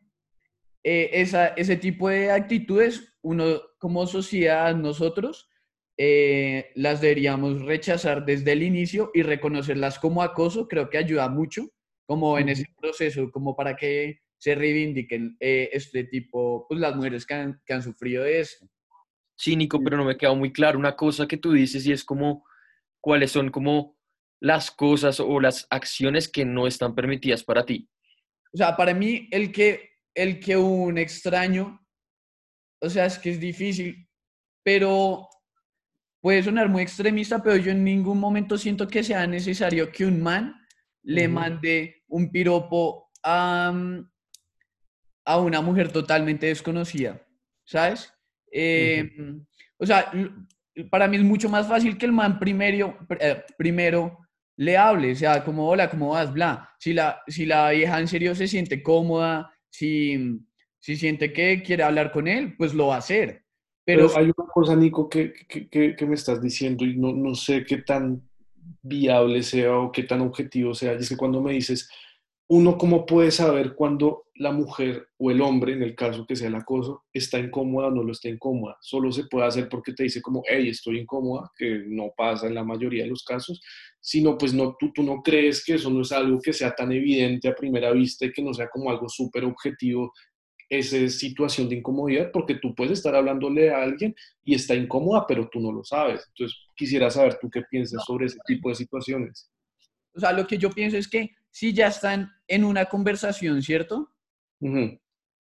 eh, 0.84 1.10
esa, 1.14 1.48
ese 1.48 1.78
tipo 1.78 2.10
de 2.10 2.32
actitudes, 2.32 3.16
uno 3.22 3.62
como 3.78 4.08
sociedad, 4.08 4.76
nosotros, 4.76 5.50
eh, 5.98 6.72
las 6.76 7.02
deberíamos 7.02 7.62
rechazar 7.62 8.26
desde 8.26 8.54
el 8.54 8.64
inicio 8.64 9.12
y 9.14 9.22
reconocerlas 9.22 10.00
como 10.00 10.24
acoso, 10.24 10.68
creo 10.68 10.90
que 10.90 10.98
ayuda 10.98 11.30
mucho, 11.30 11.70
como 12.08 12.40
en 12.40 12.50
ese 12.50 12.66
proceso, 12.80 13.32
como 13.32 13.56
para 13.56 13.76
que 13.76 14.22
se 14.38 14.56
reivindiquen 14.56 15.38
eh, 15.40 15.70
este 15.72 16.06
tipo, 16.06 16.66
pues 16.68 16.80
las 16.80 16.96
mujeres 16.96 17.26
que 17.26 17.36
han, 17.36 17.62
que 17.64 17.74
han 17.74 17.84
sufrido 17.84 18.24
de 18.24 18.40
esto. 18.40 18.68
Sí, 19.36 19.56
Nico, 19.56 19.80
pero 19.84 19.98
no 19.98 20.06
me 20.06 20.18
quedó 20.18 20.36
muy 20.36 20.52
claro 20.52 20.80
una 20.80 20.96
cosa 20.96 21.28
que 21.28 21.38
tú 21.38 21.52
dices 21.52 21.86
y 21.86 21.92
es 21.92 22.04
como, 22.04 22.44
¿cuáles 23.00 23.32
son 23.32 23.50
como 23.50 23.98
las 24.40 24.72
cosas 24.72 25.20
o 25.20 25.40
las 25.40 25.68
acciones 25.70 26.28
que 26.28 26.46
no 26.46 26.66
están 26.66 26.96
permitidas 26.96 27.44
para 27.44 27.64
ti? 27.64 27.88
O 28.54 28.58
sea, 28.58 28.76
para 28.76 28.94
mí, 28.94 29.28
el 29.32 29.52
que, 29.52 29.90
el 30.14 30.40
que 30.40 30.58
un 30.58 30.98
extraño, 30.98 31.80
o 32.82 32.90
sea, 32.90 33.06
es 33.06 33.18
que 33.18 33.32
es 33.32 33.40
difícil, 33.40 34.10
pero 34.64 35.28
puede 36.22 36.44
sonar 36.44 36.70
muy 36.70 36.84
extremista, 36.84 37.42
pero 37.42 37.56
yo 37.58 37.72
en 37.72 37.84
ningún 37.84 38.20
momento 38.20 38.58
siento 38.58 38.88
que 38.88 39.04
sea 39.04 39.26
necesario 39.26 39.92
que 39.92 40.06
un 40.06 40.22
man 40.22 40.56
le 41.04 41.28
mande 41.28 42.04
un 42.08 42.32
piropo 42.32 43.10
a, 43.24 43.74
a 45.26 45.40
una 45.40 45.62
mujer 45.62 45.92
totalmente 45.92 46.48
desconocida, 46.48 47.26
¿sabes? 47.66 48.14
Em, 48.52 49.46
o 49.78 49.86
sea, 49.86 50.12
para 50.90 51.08
mí 51.08 51.18
es 51.18 51.24
mucho 51.24 51.50
más 51.50 51.68
fácil 51.68 51.98
que 51.98 52.06
el 52.06 52.12
man 52.12 52.38
primero, 52.38 52.98
eh, 53.20 53.44
primero 53.58 54.20
le 54.58 54.78
hable, 54.78 55.12
o 55.12 55.16
sea, 55.16 55.44
como 55.44 55.68
hola, 55.68 55.90
¿cómo 55.90 56.10
vas? 56.10 56.32
Bla. 56.34 56.70
Si 56.80 56.94
la, 56.94 57.22
si 57.28 57.46
la 57.46 57.72
vieja 57.72 58.00
en 58.00 58.08
serio 58.08 58.36
se 58.36 58.48
siente 58.48 58.84
cómoda, 58.84 59.54
si, 59.70 60.40
si 60.80 60.96
siente 60.98 61.34
que 61.34 61.64
quiere 61.64 61.84
hablar 61.84 62.12
con 62.12 62.28
él, 62.28 62.56
pues 62.58 62.74
lo 62.74 62.88
va 62.88 62.96
a 62.96 63.00
hacer. 63.00 63.44
Pero, 63.84 64.16
hay 64.16 64.26
una 64.26 64.48
cosa, 64.54 64.76
Nico, 64.76 65.10
que, 65.10 65.34
que, 65.48 65.96
que, 65.96 66.06
me 66.06 66.16
estás 66.16 66.42
diciendo 66.42 66.86
y 66.86 66.96
no, 66.98 67.14
no, 67.14 67.34
sé 67.34 67.66
qué 67.66 67.78
tan 67.78 68.22
viable 68.84 69.42
sea 69.42 69.76
o 69.78 69.92
qué 69.92 70.04
tan 70.04 70.22
objetivo 70.22 70.74
sea. 70.76 70.94
Y 70.94 70.98
es 70.98 71.10
que 71.10 71.18
cuando 71.18 71.42
me 71.42 71.54
dices, 71.54 71.90
uno 72.48 72.78
cómo 72.78 73.06
puede 73.06 73.32
saber 73.32 73.76
cuando 73.76 74.26
la 74.36 74.52
mujer 74.52 75.08
o 75.18 75.32
el 75.32 75.42
hombre, 75.42 75.74
en 75.74 75.84
el 75.84 75.96
caso 75.96 76.26
que 76.28 76.36
sea 76.36 76.50
el 76.50 76.56
acoso, 76.56 77.06
está 77.14 77.40
incómoda 77.40 77.88
o 77.88 77.92
no 77.92 78.04
lo 78.04 78.12
está 78.12 78.28
incómoda. 78.28 78.78
Solo 78.82 79.12
se 79.12 79.24
puede 79.24 79.48
hacer 79.48 79.70
porque 79.70 79.94
te 79.94 80.04
dice 80.04 80.22
como, 80.22 80.44
hey, 80.46 80.68
estoy 80.68 81.00
incómoda, 81.00 81.50
que 81.58 81.84
no 81.88 82.12
pasa 82.16 82.48
en 82.48 82.56
la 82.56 82.64
mayoría 82.64 83.04
de 83.04 83.10
los 83.10 83.24
casos, 83.24 83.62
sino 84.02 84.38
pues 84.38 84.54
no, 84.54 84.76
tú, 84.80 84.92
tú 84.92 85.04
no 85.04 85.22
crees 85.22 85.64
que 85.64 85.76
eso 85.76 85.90
no 85.90 86.02
es 86.02 86.12
algo 86.12 86.40
que 86.42 86.52
sea 86.52 86.74
tan 86.74 86.92
evidente 86.92 87.48
a 87.48 87.56
primera 87.56 87.92
vista 87.92 88.26
y 88.26 88.34
que 88.34 88.42
no 88.42 88.54
sea 88.54 88.68
como 88.68 88.90
algo 88.90 89.08
súper 89.08 89.46
objetivo 89.46 90.12
esa 90.68 91.08
situación 91.10 91.68
de 91.68 91.76
incomodidad, 91.76 92.32
porque 92.32 92.56
tú 92.56 92.74
puedes 92.74 92.94
estar 92.94 93.14
hablándole 93.14 93.72
a 93.72 93.84
alguien 93.84 94.16
y 94.42 94.56
está 94.56 94.74
incómoda, 94.74 95.26
pero 95.28 95.50
tú 95.50 95.60
no 95.60 95.70
lo 95.70 95.84
sabes. 95.84 96.26
Entonces, 96.30 96.58
quisiera 96.76 97.10
saber 97.10 97.38
tú 97.42 97.50
qué 97.50 97.62
piensas 97.70 98.04
sobre 98.06 98.28
ese 98.28 98.40
tipo 98.48 98.70
de 98.70 98.76
situaciones. 98.76 99.52
O 100.14 100.20
sea, 100.22 100.32
lo 100.32 100.48
que 100.48 100.58
yo 100.58 100.70
pienso 100.70 100.98
es 100.98 101.10
que 101.10 101.32
si 101.50 101.74
ya 101.74 101.88
están 101.88 102.32
en 102.48 102.64
una 102.64 102.86
conversación, 102.86 103.62
¿cierto? 103.62 104.14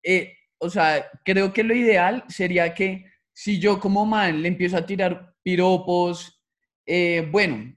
Eh, 0.04 0.34
o 0.58 0.70
sea, 0.70 1.08
creo 1.24 1.54
que 1.54 1.64
lo 1.64 1.76
ideal 1.76 2.24
sería 2.28 2.74
que 2.74 3.06
si 3.32 3.60
yo 3.60 3.80
como 3.80 4.08
man 4.08 4.42
le 4.42 4.48
empiezo 4.48 4.78
a 4.78 4.86
tirar 4.88 5.36
piropos, 5.44 6.42
eh, 6.88 7.28
bueno, 7.32 7.76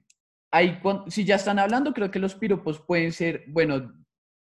hay, 0.53 0.79
si 1.07 1.25
ya 1.25 1.35
están 1.35 1.57
hablando, 1.57 1.93
creo 1.93 2.11
que 2.11 2.19
los 2.19 2.35
piropos 2.35 2.79
pueden 2.79 3.11
ser, 3.11 3.43
bueno, 3.47 3.91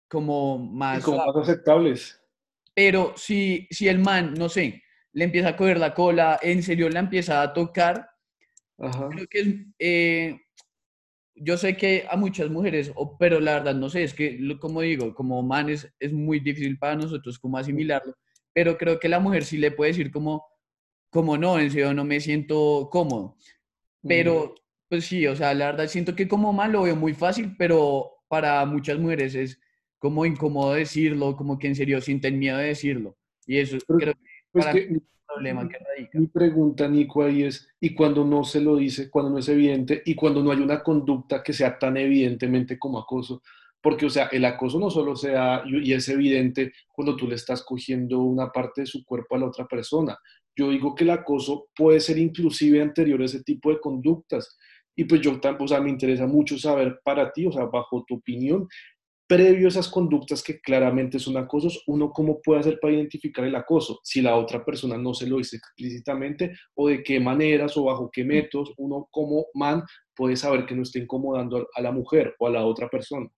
como 0.10 0.58
más... 0.58 1.01
como 1.06 1.25
más 1.25 1.38
aceptables. 1.38 2.22
Pero 2.75 3.13
si, 3.15 3.65
si 3.72 3.88
el 3.88 4.00
man, 4.00 4.34
no 4.34 4.50
sé, 4.50 4.84
le 5.13 5.24
empieza 5.24 5.50
a 5.50 5.56
coger 5.56 5.80
la 5.80 5.94
cola, 5.94 6.38
en 6.41 6.63
serio 6.63 6.89
le 6.89 7.00
empieza 7.00 7.41
a 7.41 7.53
tocar, 7.53 8.10
creo 8.77 9.27
que 9.30 9.39
es, 9.39 9.48
eh, 9.80 10.41
yo 11.34 11.56
sé 11.56 11.77
que 11.77 12.06
a 12.10 12.18
muchas 12.18 12.50
mujeres, 12.50 12.91
pero 13.18 13.39
la 13.39 13.53
verdad 13.53 13.75
no 13.75 13.89
sé, 13.89 14.03
es 14.03 14.13
que 14.13 14.38
como 14.60 14.82
digo, 14.82 15.15
como 15.15 15.41
man 15.41 15.70
es, 15.70 15.88
muy 16.12 16.41
difícil 16.41 16.77
para 16.77 16.98
nosotros 16.98 17.39
como 17.39 17.58
asimilarlo, 17.58 18.18
pero 18.51 18.77
creo 18.77 19.00
que 19.00 19.08
la 19.08 19.22
mujer 19.22 19.46
sí 19.46 19.58
le 19.58 19.72
puede 19.72 19.91
decir 19.91 20.12
como, 20.12 20.46
como 21.10 21.38
no, 21.38 21.58
en 21.58 21.72
serio 21.72 21.94
no 21.94 22.03
me 22.03 22.20
siento 22.20 22.89
cómodo. 22.91 23.38
Pero, 24.06 24.56
pues 24.91 25.05
sí, 25.05 25.25
o 25.25 25.38
sea, 25.38 25.53
la 25.53 25.67
verdad 25.67 25.88
siento 25.88 26.17
que 26.17 26.27
como 26.27 26.51
man 26.51 26.74
lo 26.74 26.81
veo 26.81 26.98
muy 26.98 27.13
fácil, 27.13 27.55
pero 27.57 28.12
para 28.27 28.65
muchas 28.65 29.00
mujeres 29.00 29.36
es 29.36 29.57
como 29.98 30.25
incómodo 30.25 30.74
decirlo, 30.74 31.38
como 31.38 31.57
que 31.57 31.67
en 31.67 31.75
serio 31.75 32.01
sienten 32.01 32.38
miedo 32.38 32.57
de 32.57 32.65
decirlo. 32.65 33.15
Y 33.48 33.60
eso 33.60 33.77
creo 33.88 34.12
que 34.12 34.19
pues 34.51 34.65
para 34.65 34.77
que, 34.77 35.00
problema 35.25 35.69
que 35.69 35.77
radica. 35.77 36.19
Mi 36.19 36.27
pregunta, 36.27 36.89
Nico, 36.89 37.24
ahí 37.24 37.43
es, 37.43 37.69
¿y 37.79 37.95
cuando 37.95 38.25
no 38.25 38.43
se 38.43 38.60
lo 38.60 38.75
dice, 38.75 39.10
cuando 39.10 39.31
no 39.31 39.38
es 39.38 39.48
evidente, 39.48 40.01
y 40.05 40.13
cuando 40.13 40.43
no 40.43 40.51
hay 40.51 40.60
una 40.60 40.83
conducta 40.83 41.41
que 41.41 41.53
sea 41.53 41.79
tan 41.79 41.95
evidentemente 41.95 42.77
como 42.77 43.00
acoso? 43.00 43.41
Porque, 43.81 44.07
o 44.07 44.10
sea, 44.10 44.25
el 44.25 44.43
acoso 44.43 44.77
no 44.77 44.89
solo 44.89 45.15
sea, 45.15 45.63
y 45.65 45.93
es 45.93 46.10
evidente 46.10 46.74
cuando 46.91 47.15
tú 47.15 47.29
le 47.29 47.36
estás 47.36 47.63
cogiendo 47.63 48.19
una 48.19 48.51
parte 48.51 48.81
de 48.81 48.88
su 48.88 49.05
cuerpo 49.05 49.38
a 49.38 49.39
la 49.39 49.45
otra 49.45 49.65
persona. 49.69 50.17
Yo 50.53 50.69
digo 50.69 50.93
que 50.95 51.05
el 51.05 51.12
acoso 51.12 51.69
puede 51.74 52.01
ser 52.01 52.17
inclusive 52.17 52.81
anterior 52.81 53.21
a 53.21 53.25
ese 53.25 53.41
tipo 53.41 53.69
de 53.71 53.79
conductas. 53.79 54.57
Y 54.95 55.05
pues 55.05 55.21
yo, 55.21 55.39
o 55.60 55.67
sea, 55.67 55.79
me 55.79 55.89
interesa 55.89 56.27
mucho 56.27 56.57
saber 56.57 57.00
para 57.03 57.31
ti, 57.31 57.45
o 57.45 57.51
sea, 57.51 57.65
bajo 57.65 58.03
tu 58.07 58.15
opinión, 58.15 58.67
previo 59.31 59.67
a 59.67 59.69
esas 59.69 59.88
conductas 59.88 60.43
que 60.43 60.60
claramente 60.60 61.17
son 61.17 61.38
acosos, 61.38 61.83
uno 61.88 62.12
cómo 62.12 62.41
puede 62.41 62.60
hacer 62.60 62.79
para 62.81 62.93
identificar 62.93 63.45
el 63.45 63.55
acoso, 63.55 64.01
si 64.03 64.21
la 64.21 64.36
otra 64.36 64.65
persona 64.65 64.98
no 64.98 65.13
se 65.13 65.25
lo 65.25 65.38
dice 65.38 65.55
explícitamente 65.55 66.51
o 66.75 66.89
de 66.89 67.01
qué 67.01 67.17
maneras 67.17 67.77
o 67.77 67.86
bajo 67.86 68.10
qué 68.12 68.25
métodos 68.25 68.74
uno 68.75 69.07
como 69.10 69.45
man 69.53 69.83
puede 70.13 70.36
saber 70.36 70.65
que 70.65 70.75
no 70.75 70.81
está 70.81 71.00
incomodando 71.00 71.65
a 71.74 71.81
la 71.81 71.93
mujer 71.93 72.36
o 72.39 72.48
a 72.48 72.50
la 72.50 72.65
otra 72.65 72.89
persona. 72.89 73.29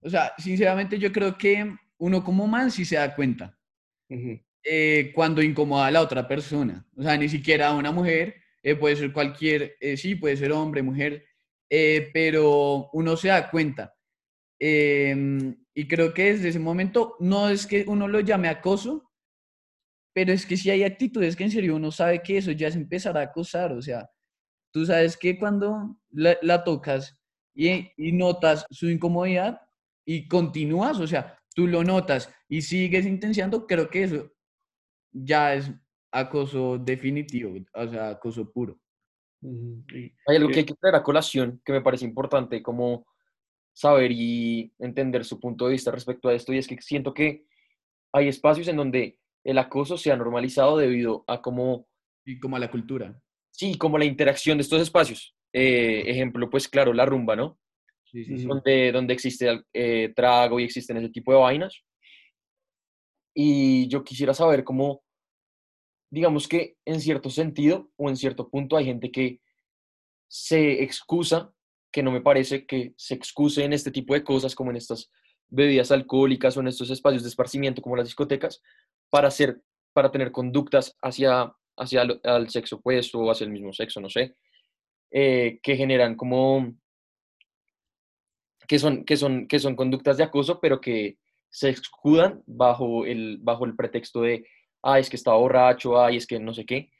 O 0.00 0.08
sea, 0.08 0.32
sinceramente 0.38 0.96
yo 0.96 1.10
creo 1.10 1.36
que 1.36 1.74
uno 1.98 2.22
como 2.22 2.46
man 2.46 2.70
sí 2.70 2.84
se 2.84 2.94
da 2.94 3.16
cuenta 3.16 3.58
eh, 4.62 5.10
cuando 5.12 5.42
incomoda 5.42 5.86
a 5.86 5.90
la 5.90 6.02
otra 6.02 6.28
persona. 6.28 6.86
O 6.96 7.02
sea, 7.02 7.16
ni 7.16 7.28
siquiera 7.28 7.70
a 7.70 7.74
una 7.74 7.90
mujer, 7.90 8.36
eh, 8.64 8.74
puede 8.76 8.96
ser 8.96 9.12
cualquier, 9.12 9.76
eh, 9.78 9.96
sí, 9.96 10.14
puede 10.14 10.36
ser 10.36 10.50
hombre, 10.50 10.82
mujer, 10.82 11.24
pero 12.12 12.88
uno 12.92 13.16
se 13.16 13.28
da 13.28 13.50
cuenta. 13.50 13.94
Em, 14.58 15.56
y 15.74 15.88
creo 15.88 16.14
que 16.14 16.32
desde 16.32 16.48
ese 16.48 16.58
momento 16.58 17.16
no 17.20 17.48
es 17.48 17.66
que 17.66 17.84
uno 17.86 18.08
lo 18.08 18.20
llame 18.20 18.48
acoso, 18.48 19.10
pero 20.14 20.32
es 20.32 20.46
que 20.46 20.56
si 20.56 20.70
hay 20.70 20.84
actitudes 20.84 21.36
que 21.36 21.44
en 21.44 21.50
serio 21.50 21.76
uno 21.76 21.90
sabe 21.90 22.22
que 22.22 22.38
eso 22.38 22.52
ya 22.52 22.70
se 22.70 22.78
empezará 22.78 23.20
a 23.20 23.24
acosar. 23.24 23.72
O 23.72 23.82
sea, 23.82 24.08
tú 24.72 24.86
sabes 24.86 25.16
que 25.16 25.38
cuando 25.38 25.98
la, 26.10 26.64
tocas 26.64 27.18
y, 27.54 27.90
y, 27.96 28.12
notas 28.12 28.64
su 28.70 28.88
incomodidad 28.88 29.60
y 30.06 30.28
continúas, 30.28 31.00
o 31.00 31.06
sea, 31.06 31.38
tú 31.54 31.66
lo 31.66 31.84
notas 31.84 32.30
y 32.48 32.62
sigues 32.62 33.04
intenciando, 33.04 33.66
creo 33.66 33.90
que 33.90 34.04
eso 34.04 34.32
ya 35.12 35.54
es 35.54 35.70
acoso 36.14 36.78
definitivo, 36.78 37.54
o 37.74 37.88
sea, 37.88 38.10
acoso 38.10 38.50
puro. 38.50 38.78
Hay 39.42 40.36
algo 40.36 40.48
que 40.48 40.60
hay 40.60 40.64
que 40.64 40.74
traer 40.74 40.94
a 40.94 41.02
colación 41.02 41.60
que 41.64 41.72
me 41.72 41.82
parece 41.82 42.04
importante, 42.04 42.62
como 42.62 43.06
saber 43.74 44.12
y 44.12 44.72
entender 44.78 45.24
su 45.24 45.40
punto 45.40 45.66
de 45.66 45.72
vista 45.72 45.90
respecto 45.90 46.28
a 46.28 46.34
esto 46.34 46.52
y 46.52 46.58
es 46.58 46.68
que 46.68 46.80
siento 46.80 47.12
que 47.12 47.44
hay 48.12 48.28
espacios 48.28 48.68
en 48.68 48.76
donde 48.76 49.18
el 49.42 49.58
acoso 49.58 49.98
se 49.98 50.12
ha 50.12 50.16
normalizado 50.16 50.78
debido 50.78 51.24
a 51.26 51.42
como... 51.42 51.88
Y 52.24 52.38
como 52.38 52.56
a 52.56 52.60
la 52.60 52.70
cultura. 52.70 53.20
Sí, 53.50 53.76
como 53.76 53.98
la 53.98 54.04
interacción 54.04 54.56
de 54.56 54.62
estos 54.62 54.80
espacios. 54.80 55.36
Eh, 55.52 56.04
ejemplo, 56.06 56.48
pues 56.48 56.68
claro, 56.68 56.92
la 56.92 57.04
rumba, 57.04 57.36
¿no? 57.36 57.58
Sí, 58.04 58.24
sí, 58.24 58.38
sí. 58.38 58.46
Donde, 58.46 58.92
donde 58.92 59.12
existe 59.12 59.64
eh, 59.72 60.12
trago 60.14 60.58
y 60.60 60.64
existen 60.64 60.96
ese 60.96 61.10
tipo 61.10 61.32
de 61.32 61.38
vainas. 61.38 61.84
Y 63.34 63.88
yo 63.88 64.04
quisiera 64.04 64.32
saber 64.32 64.62
cómo, 64.62 65.03
digamos 66.14 66.46
que 66.46 66.76
en 66.84 67.00
cierto 67.00 67.28
sentido 67.28 67.90
o 67.96 68.08
en 68.08 68.16
cierto 68.16 68.48
punto 68.48 68.76
hay 68.76 68.84
gente 68.84 69.10
que 69.10 69.40
se 70.28 70.84
excusa 70.84 71.52
que 71.90 72.04
no 72.04 72.12
me 72.12 72.20
parece 72.20 72.66
que 72.66 72.94
se 72.96 73.14
excuse 73.14 73.64
en 73.64 73.72
este 73.72 73.90
tipo 73.90 74.14
de 74.14 74.22
cosas, 74.22 74.54
como 74.54 74.70
en 74.70 74.76
estas 74.76 75.10
bebidas 75.48 75.90
alcohólicas 75.90 76.56
o 76.56 76.60
en 76.60 76.68
estos 76.68 76.90
espacios 76.90 77.24
de 77.24 77.28
esparcimiento 77.28 77.82
como 77.82 77.96
las 77.96 78.06
discotecas, 78.06 78.62
para, 79.10 79.28
hacer, 79.28 79.60
para 79.92 80.12
tener 80.12 80.30
conductas 80.30 80.96
hacia, 81.02 81.52
hacia 81.76 82.02
el, 82.02 82.48
sexo 82.48 82.76
opuesto 82.76 83.18
o 83.18 83.30
hacia 83.30 83.44
el 83.44 83.52
mismo 83.52 83.72
sexo, 83.72 84.00
no 84.00 84.08
sé, 84.08 84.36
eh, 85.10 85.58
que 85.62 85.76
generan 85.76 86.14
como, 86.14 86.74
que 88.68 88.78
son, 88.78 89.04
que, 89.04 89.16
son, 89.16 89.48
que 89.48 89.58
son 89.58 89.74
conductas 89.74 90.16
de 90.16 90.24
acoso, 90.24 90.60
pero 90.60 90.80
que 90.80 91.18
se 91.50 91.70
escudan 91.70 92.42
bajo 92.46 93.04
el, 93.04 93.38
bajo 93.40 93.64
el 93.64 93.76
pretexto 93.76 94.22
de, 94.22 94.44
ay, 94.84 95.00
es 95.00 95.10
que 95.10 95.16
estaba 95.16 95.38
borracho, 95.38 96.00
ay, 96.00 96.18
es 96.18 96.26
que 96.26 96.38
no 96.38 96.52
sé 96.54 96.64
qué. 96.66 96.90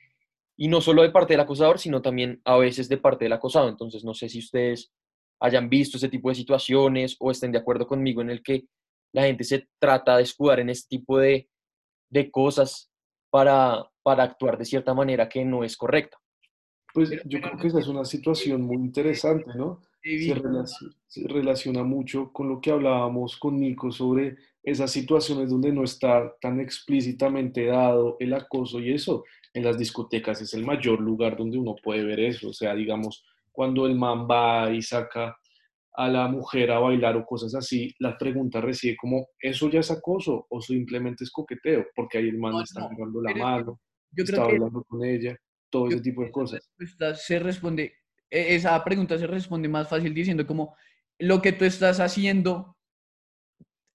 y 0.57 0.69
no 0.69 0.81
solo 0.81 1.03
de 1.03 1.11
parte 1.11 1.35
del 1.35 1.41
acosador, 1.41 1.79
sino 1.79 2.01
también 2.01 2.41
a 2.45 2.57
veces 2.57 2.89
de 2.89 2.97
parte 2.97 3.25
del 3.25 3.33
acosado. 3.33 3.69
Entonces, 3.69 4.05
no 4.05 4.15
sé 4.15 4.29
si 4.29 4.39
ustedes 4.39 4.93
hayan 5.41 5.69
visto 5.69 5.97
ese 5.97 6.09
tipo 6.09 6.29
de 6.29 6.37
situaciones 6.37 7.17
o 7.19 7.31
estén 7.31 7.53
de 7.53 7.59
acuerdo 7.59 7.87
conmigo 7.87 8.23
en 8.23 8.31
el 8.31 8.43
que 8.43 8.67
la 9.13 9.23
gente 9.23 9.45
se 9.45 9.69
trata 9.81 10.17
de 10.17 10.23
escudar 10.23 10.61
en 10.61 10.71
este 10.71 10.97
tipo 10.97 11.19
de, 11.19 11.49
de 12.09 12.31
cosas 12.31 12.91
para, 13.31 13.85
para 14.03 14.23
actuar 14.23 14.57
de 14.57 14.65
cierta 14.65 14.95
manera 14.95 15.29
que 15.29 15.45
no 15.45 15.65
es 15.65 15.77
correcta. 15.77 16.17
Pues 16.93 17.11
yo 17.25 17.41
creo 17.41 17.59
que 17.59 17.67
esa 17.67 17.81
es 17.81 17.89
una 17.89 18.05
situación 18.05 18.63
muy 18.63 18.77
interesante, 18.77 19.51
¿no? 19.57 19.81
Se 20.01 20.35
relaciona, 20.35 20.65
se 21.07 21.29
relaciona, 21.29 21.83
mucho 21.83 22.33
con 22.33 22.49
lo 22.49 22.61
que 22.61 22.71
hablábamos 22.71 23.37
con 23.37 23.59
Nico 23.59 23.91
sobre 23.91 24.37
esas 24.65 24.91
situaciones 24.91 25.51
donde 25.51 25.73
no 25.73 25.85
está 25.85 26.35
tan 26.41 26.59
explícitamente 26.59 27.67
dado 27.67 28.17
el 28.19 28.33
acoso 28.33 28.81
y 28.81 28.93
eso. 28.93 29.25
En 29.53 29.63
las 29.63 29.79
discotecas 29.79 30.41
es 30.41 30.55
el 30.55 30.65
mayor 30.65 31.01
lugar 31.01 31.37
donde 31.37 31.59
uno 31.59 31.77
puede 31.83 32.03
ver 32.03 32.19
eso. 32.19 32.49
O 32.49 32.53
sea, 32.53 32.75
digamos, 32.75 33.25
cuando 33.53 33.87
el 33.87 33.95
man 33.95 34.27
va 34.29 34.73
y 34.73 34.83
saca 34.83 35.37
a 35.97 36.09
la 36.09 36.27
mujer 36.27 36.73
a 36.73 36.81
bailar 36.81 37.17
o 37.17 37.25
cosas 37.25 37.55
así, 37.55 37.95
la 38.01 38.17
pregunta 38.19 38.61
recibe 38.61 38.97
como, 38.97 39.29
¿eso 39.39 39.71
ya 39.71 39.81
es 39.81 39.91
acoso 39.91 40.47
o 40.49 40.61
simplemente 40.61 41.23
es 41.23 41.31
coqueteo? 41.31 41.87
Porque 41.95 42.19
ahí 42.19 42.29
el 42.29 42.39
man 42.39 42.63
está 42.63 42.89
no, 42.89 43.21
la 43.21 43.35
mano, 43.35 43.81
está 44.17 44.43
hablando 44.43 44.83
con 44.83 45.05
ella, 45.05 45.37
todo 45.71 45.89
ese 45.89 46.01
tipo 46.01 46.23
de 46.23 46.33
cosas. 46.33 46.69
Se 47.15 47.39
responde, 47.39 47.95
e, 48.29 48.57
esa 48.57 48.83
pregunta 48.83 49.17
se 49.19 49.27
responde 49.27 49.69
más 49.69 49.89
fácil 49.89 50.13
diciendo 50.13 50.45
como, 50.47 50.75
lo 51.21 51.41
que 51.41 51.53
tú 51.53 51.65
estás 51.65 52.01
haciendo 52.01 52.74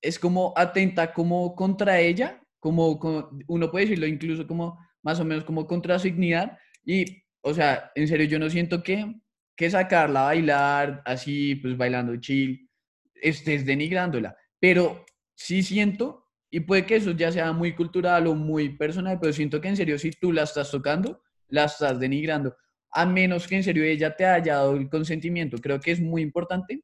es 0.02 0.20
como 0.20 0.54
atenta 0.56 1.14
como 1.14 1.56
contra 1.56 2.00
ella, 2.00 2.42
como, 2.60 3.00
uno 3.48 3.72
puede 3.72 3.86
decirlo 3.86 4.08
incluso 4.08 4.46
como 4.48 4.78
más 5.02 5.20
o 5.20 5.26
menos 5.26 5.44
como 5.44 5.66
contra 5.66 5.98
su 6.00 6.08
dignidad 6.08 6.58
y, 6.86 7.24
o 7.42 7.54
sea, 7.54 7.92
en 7.96 8.08
serio 8.08 8.28
yo 8.28 8.40
no 8.40 8.50
siento 8.50 8.84
que 8.84 9.16
que 9.60 9.70
sacarla 9.70 10.22
a 10.22 10.26
bailar 10.28 11.02
así, 11.04 11.56
pues 11.56 11.76
bailando 11.76 12.16
chill, 12.16 12.70
estés 13.14 13.66
denigrándola. 13.66 14.34
Pero 14.58 15.06
sí 15.36 15.64
siento, 15.64 16.28
y 16.50 16.62
puede 16.62 16.86
que 16.86 16.96
eso 16.96 17.12
ya 17.12 17.30
sea 17.30 17.52
muy 17.52 17.76
cultural 17.76 18.28
o 18.28 18.36
muy 18.36 18.70
personal, 18.70 19.20
pero 19.20 19.34
siento 19.34 19.60
que 19.60 19.68
en 19.68 19.76
serio, 19.76 20.00
si 20.00 20.12
tú 20.12 20.32
la 20.32 20.44
estás 20.44 20.72
tocando, 20.72 21.22
la 21.50 21.66
estás 21.66 22.00
denigrando. 22.00 22.56
A 22.92 23.06
menos 23.06 23.50
que 23.50 23.58
en 23.58 23.64
serio 23.66 23.84
ella 23.84 24.16
te 24.16 24.26
haya 24.26 24.56
dado 24.56 24.78
el 24.78 24.90
consentimiento. 24.90 25.58
Creo 25.58 25.82
que 25.82 25.92
es 25.92 26.00
muy 26.00 26.22
importante 26.22 26.82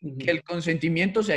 que 0.00 0.30
el 0.32 0.42
consentimiento 0.42 1.22
sea 1.22 1.36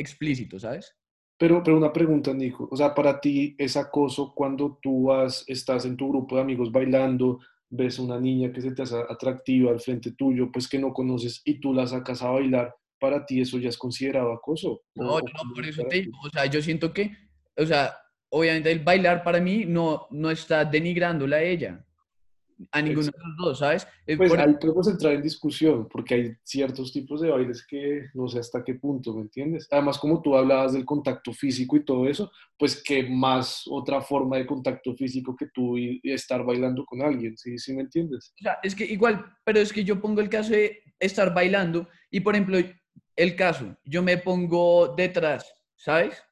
explícito, 0.00 0.58
¿sabes? 0.58 0.96
Pero, 1.38 1.62
pero 1.62 1.76
una 1.76 1.92
pregunta, 1.92 2.34
Nico. 2.34 2.68
O 2.70 2.76
sea, 2.76 2.94
para 2.94 3.20
ti 3.20 3.54
es 3.58 3.76
acoso 3.76 4.34
cuando 4.34 4.78
tú 4.82 5.04
vas, 5.04 5.44
estás 5.46 5.84
en 5.86 5.96
tu 5.96 6.08
grupo 6.08 6.36
de 6.36 6.42
amigos 6.42 6.70
bailando, 6.70 7.40
ves 7.70 7.98
una 7.98 8.20
niña 8.20 8.52
que 8.52 8.60
se 8.60 8.72
te 8.72 8.82
hace 8.82 8.96
atractiva 9.08 9.70
al 9.70 9.80
frente 9.80 10.12
tuyo, 10.12 10.50
pues 10.52 10.68
que 10.68 10.78
no 10.78 10.92
conoces 10.92 11.40
y 11.44 11.60
tú 11.60 11.72
la 11.72 11.86
sacas 11.86 12.22
a 12.22 12.30
bailar, 12.30 12.74
para 12.98 13.24
ti 13.24 13.40
eso 13.40 13.58
ya 13.58 13.68
es 13.68 13.78
considerado 13.78 14.32
acoso. 14.32 14.82
No, 14.94 15.18
no, 15.18 15.54
por 15.54 15.64
eso 15.64 15.82
te 15.84 16.02
digo, 16.02 16.18
o 16.22 16.28
sea, 16.28 16.46
yo 16.46 16.60
siento 16.60 16.92
que, 16.92 17.10
o 17.56 17.64
sea, 17.64 17.94
obviamente 18.28 18.70
el 18.70 18.80
bailar 18.80 19.22
para 19.22 19.40
mí 19.40 19.64
no, 19.64 20.08
no 20.10 20.30
está 20.30 20.64
denigrándola 20.64 21.36
a 21.36 21.42
ella 21.42 21.86
a 22.70 22.82
ninguno 22.82 23.06
de 23.06 23.12
los 23.12 23.36
dos, 23.36 23.58
¿sabes? 23.58 23.86
Pues 24.16 24.32
ahí 24.32 24.54
podemos 24.60 24.88
entrar 24.88 25.14
en 25.14 25.22
discusión, 25.22 25.88
porque 25.88 26.14
hay 26.14 26.34
ciertos 26.42 26.92
tipos 26.92 27.20
de 27.20 27.30
bailes 27.30 27.66
que 27.66 28.06
no 28.14 28.28
sé 28.28 28.38
hasta 28.38 28.62
qué 28.64 28.74
punto, 28.74 29.14
¿me 29.14 29.22
entiendes? 29.22 29.68
Además, 29.70 29.98
como 29.98 30.20
tú 30.20 30.36
hablabas 30.36 30.72
del 30.72 30.84
contacto 30.84 31.32
físico 31.32 31.76
y 31.76 31.84
todo 31.84 32.08
eso, 32.08 32.30
pues 32.58 32.82
que 32.82 33.08
más 33.08 33.64
otra 33.66 34.00
forma 34.00 34.36
de 34.36 34.46
contacto 34.46 34.94
físico 34.94 35.34
que 35.36 35.46
tú 35.52 35.78
y, 35.78 36.00
estar 36.04 36.44
bailando 36.44 36.84
con 36.84 37.02
alguien, 37.02 37.36
¿sí? 37.36 37.58
¿sí 37.58 37.72
me 37.72 37.82
entiendes? 37.82 38.32
O 38.40 38.42
sea, 38.42 38.58
es 38.62 38.74
que 38.74 38.84
igual, 38.84 39.24
pero 39.44 39.60
es 39.60 39.72
que 39.72 39.84
yo 39.84 40.00
pongo 40.00 40.20
el 40.20 40.28
caso 40.28 40.52
de 40.52 40.82
estar 40.98 41.32
bailando 41.32 41.88
y, 42.10 42.20
por 42.20 42.34
ejemplo, 42.34 42.58
el 43.16 43.36
caso, 43.36 43.76
yo 43.84 44.02
me 44.02 44.18
pongo 44.18 44.94
detrás, 44.96 45.52
¿sabes? 45.76 46.22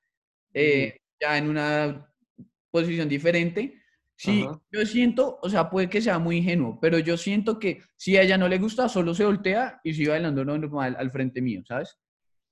Eh, 0.53 0.97
ya 1.21 1.39
en 1.39 1.49
una 1.49 2.11
posición 2.71 3.09
diferente 3.09 3.78
Sí, 4.21 4.45
yo 4.73 4.85
siento, 4.85 5.39
o 5.41 5.49
sea, 5.49 5.71
puede 5.71 5.89
que 5.89 6.03
sea 6.03 6.19
muy 6.19 6.39
ingenuo, 6.39 6.81
pero 6.81 6.99
yo 6.99 7.17
siento 7.17 7.61
que 7.61 7.83
si 7.97 8.17
a 8.17 8.23
ella 8.23 8.37
no 8.37 8.49
le 8.49 8.59
gusta, 8.59 8.89
solo 8.89 9.15
se 9.15 9.25
voltea 9.25 9.81
y 9.85 9.95
sigue 9.95 10.11
bailando 10.11 10.45
normal 10.45 10.97
al 10.99 11.13
frente 11.13 11.41
mío, 11.41 11.63
¿sabes? 11.65 11.97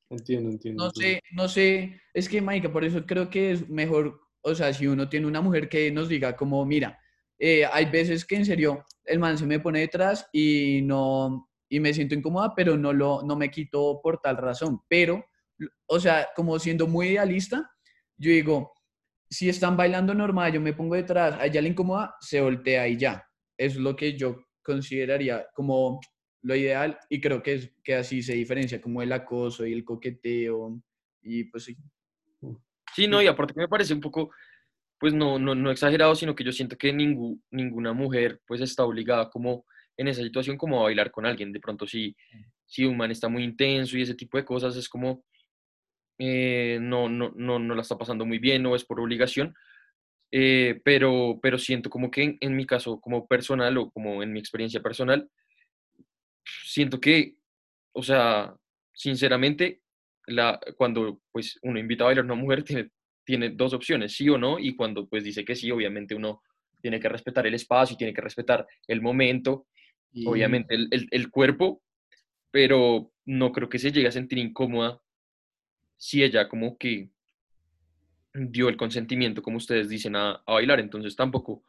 Entiendo, 0.09 0.51
entiendo. 0.51 0.85
No 0.85 0.91
sé, 0.93 1.21
no 1.33 1.49
sé, 1.49 2.01
es 2.15 2.29
que, 2.29 2.41
Maika, 2.41 2.73
por 2.73 2.85
eso 2.85 3.05
creo 3.05 3.29
que 3.29 3.51
es 3.51 3.69
mejor, 3.69 4.21
o 4.43 4.55
sea, 4.55 4.73
si 4.73 4.87
uno 4.87 5.09
tiene 5.09 5.27
una 5.27 5.41
mujer 5.41 5.69
que 5.69 5.91
nos 5.91 6.09
diga 6.09 6.37
como, 6.37 6.65
mira, 6.65 7.01
eh, 7.37 7.67
hay 7.67 7.87
veces 7.87 8.25
que 8.25 8.37
en 8.37 8.47
serio 8.47 8.85
el 9.05 9.19
man 9.19 9.37
se 9.37 9.45
me 9.45 9.59
pone 9.59 9.81
detrás 9.81 10.29
y 10.33 10.83
no, 10.85 11.51
y 11.69 11.81
me 11.81 11.93
siento 11.93 12.15
incómoda, 12.15 12.55
pero 12.55 12.77
no, 12.77 12.93
lo, 12.93 13.23
no 13.25 13.35
me 13.35 13.51
quito 13.51 13.99
por 14.01 14.21
tal 14.21 14.37
razón. 14.37 14.83
Pero, 14.89 15.27
o 15.87 15.99
sea, 15.99 16.29
como 16.37 16.61
siendo 16.61 16.87
muy 16.87 17.09
idealista, 17.09 17.69
yo 18.17 18.31
digo, 18.31 18.73
si 19.29 19.49
están 19.49 19.77
bailando 19.77 20.15
normal, 20.15 20.53
yo 20.53 20.61
me 20.61 20.73
pongo 20.73 20.95
detrás, 20.95 21.35
a 21.39 21.47
ella 21.47 21.61
le 21.61 21.71
incomoda, 21.71 22.15
se 22.21 22.41
voltea 22.41 22.89
y 22.89 22.97
ya. 22.97 23.27
Es 23.59 23.77
lo 23.77 23.97
que 23.97 24.17
yo 24.17 24.45
consideraría 24.63 25.47
como 25.55 26.01
lo 26.43 26.55
ideal 26.55 26.99
y 27.09 27.21
creo 27.21 27.43
que, 27.43 27.55
es, 27.55 27.73
que 27.83 27.95
así 27.95 28.23
se 28.23 28.35
diferencia 28.35 28.81
como 28.81 29.03
el 29.03 29.13
acoso 29.13 29.67
y 29.67 29.73
el 29.73 29.85
coqueteo 29.85 30.81
y 31.23 31.45
pues 31.45 31.65
sí. 31.65 31.77
Sí, 32.95 33.09
no, 33.09 33.21
y 33.21 33.27
aparte 33.27 33.53
que 33.53 33.61
me 33.61 33.69
parece 33.69 33.93
un 33.93 34.01
poco, 34.01 34.31
pues 34.99 35.13
no, 35.13 35.39
no, 35.39 35.55
no 35.55 35.71
exagerado, 35.71 36.15
sino 36.15 36.35
que 36.35 36.45
yo 36.45 36.53
siento 36.53 36.77
que 36.79 36.93
ninguna 36.93 37.93
mujer 37.93 38.41
pues 38.47 38.61
está 38.61 38.85
obligada 38.85 39.29
como 39.29 39.67
en 39.97 40.09
esa 40.09 40.23
situación 40.23 40.57
como 40.57 40.81
a 40.81 40.85
bailar 40.85 41.11
con 41.11 41.27
alguien. 41.27 41.53
De 41.53 41.61
pronto 41.61 41.87
si, 41.87 42.17
si 42.65 42.85
un 42.85 42.97
man 42.97 43.11
está 43.11 43.29
muy 43.29 43.43
intenso 43.43 43.97
y 43.97 44.03
ese 44.03 44.15
tipo 44.15 44.37
de 44.37 44.45
cosas 44.45 44.77
es 44.77 44.89
como 44.89 45.25
eh, 46.19 46.79
no, 46.81 47.09
no, 47.09 47.33
no, 47.35 47.59
no, 47.59 47.75
la 47.75 47.83
está 47.83 47.99
pasando 47.99 48.25
muy 48.25 48.39
bien, 48.39 48.63
no 48.63 48.75
es 48.75 48.85
por 48.85 49.01
obligación, 49.01 49.55
eh, 50.31 50.81
pero, 50.85 51.39
pero 51.43 51.59
siento 51.59 51.91
como 51.91 52.11
que 52.11 52.37
en, 52.41 52.57
mi 52.57 52.67
caso 52.67 53.01
como 53.01 53.27
personal 53.27 53.77
o 53.79 53.91
como 53.91 54.23
en 54.23 54.33
mi 54.33 54.41
experiencia 54.41 54.81
personal, 54.81 55.29
siento 56.65 57.01
que, 57.01 57.35
o 57.93 58.03
sea, 58.03 58.55
sinceramente, 58.95 59.83
la, 60.27 60.59
cuando 60.77 61.21
pues 61.31 61.59
uno 61.63 61.79
invita 61.79 62.05
a 62.05 62.07
bailar 62.07 62.25
a 62.25 62.27
una 62.27 62.35
mujer 62.35 62.65
tiene, 62.65 62.91
tiene 63.25 63.51
dos 63.51 63.75
opciones, 63.75 64.15
sí 64.15 64.29
o 64.29 64.39
no, 64.39 64.59
y 64.59 64.75
cuando 64.75 65.07
pues 65.09 65.23
dice 65.23 65.45
que 65.45 65.55
sí, 65.55 65.71
obviamente 65.71 66.15
uno 66.15 66.43
tiene 66.81 66.99
que 66.99 67.09
respetar 67.09 67.47
el 67.47 67.55
espacio 67.55 67.95
y 67.95 67.99
tiene 67.99 68.15
que 68.15 68.21
respetar 68.23 68.67
el 68.87 69.03
momento, 69.03 69.67
obviamente 70.25 70.75
el, 70.75 70.89
el, 70.91 71.09
el, 71.11 71.31
cuerpo, 71.31 71.83
pero 72.51 73.13
no 73.27 73.53
creo 73.53 73.69
que 73.69 73.79
se 73.79 73.93
llegue 73.93 74.09
a 74.09 74.13
sentir 74.13 74.39
incómoda 74.39 75.01
si 75.97 76.23
ella 76.23 76.49
como 76.49 76.77
que 76.77 77.11
dio 78.35 78.69
el 78.69 78.77
consentimiento, 78.77 79.43
como 79.43 79.57
ustedes 79.57 79.89
dicen, 79.89 80.17
a, 80.17 80.43
bailar. 80.47 80.81
Entonces 80.81 81.17
tampoco 81.17 81.65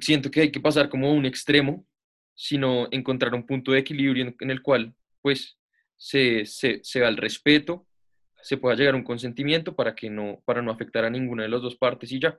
siento 0.00 0.30
que 0.30 0.42
hay 0.42 0.50
que 0.50 0.60
pasar 0.60 0.88
como 0.88 1.08
a 1.08 1.12
un 1.12 1.26
extremo, 1.26 1.86
sino 2.34 2.88
encontrar 2.90 3.34
un 3.34 3.46
punto 3.46 3.72
de 3.72 3.80
equilibrio 3.80 4.34
en, 4.38 4.50
el 4.50 4.62
cual 4.62 4.94
pues 5.22 5.58
se, 5.96 6.44
se, 6.44 6.80
se 6.82 7.00
da 7.00 7.08
el 7.08 7.16
respeto, 7.16 7.86
se 8.42 8.56
pueda 8.56 8.76
llegar 8.76 8.94
a 8.94 8.98
un 8.98 9.04
consentimiento 9.04 9.74
para 9.74 9.94
que 9.94 10.10
no, 10.10 10.42
para 10.44 10.62
no 10.62 10.70
afectar 10.70 11.04
a 11.04 11.10
ninguna 11.10 11.44
de 11.44 11.48
las 11.48 11.62
dos 11.62 11.76
partes 11.76 12.12
y 12.12 12.20
ya. 12.20 12.38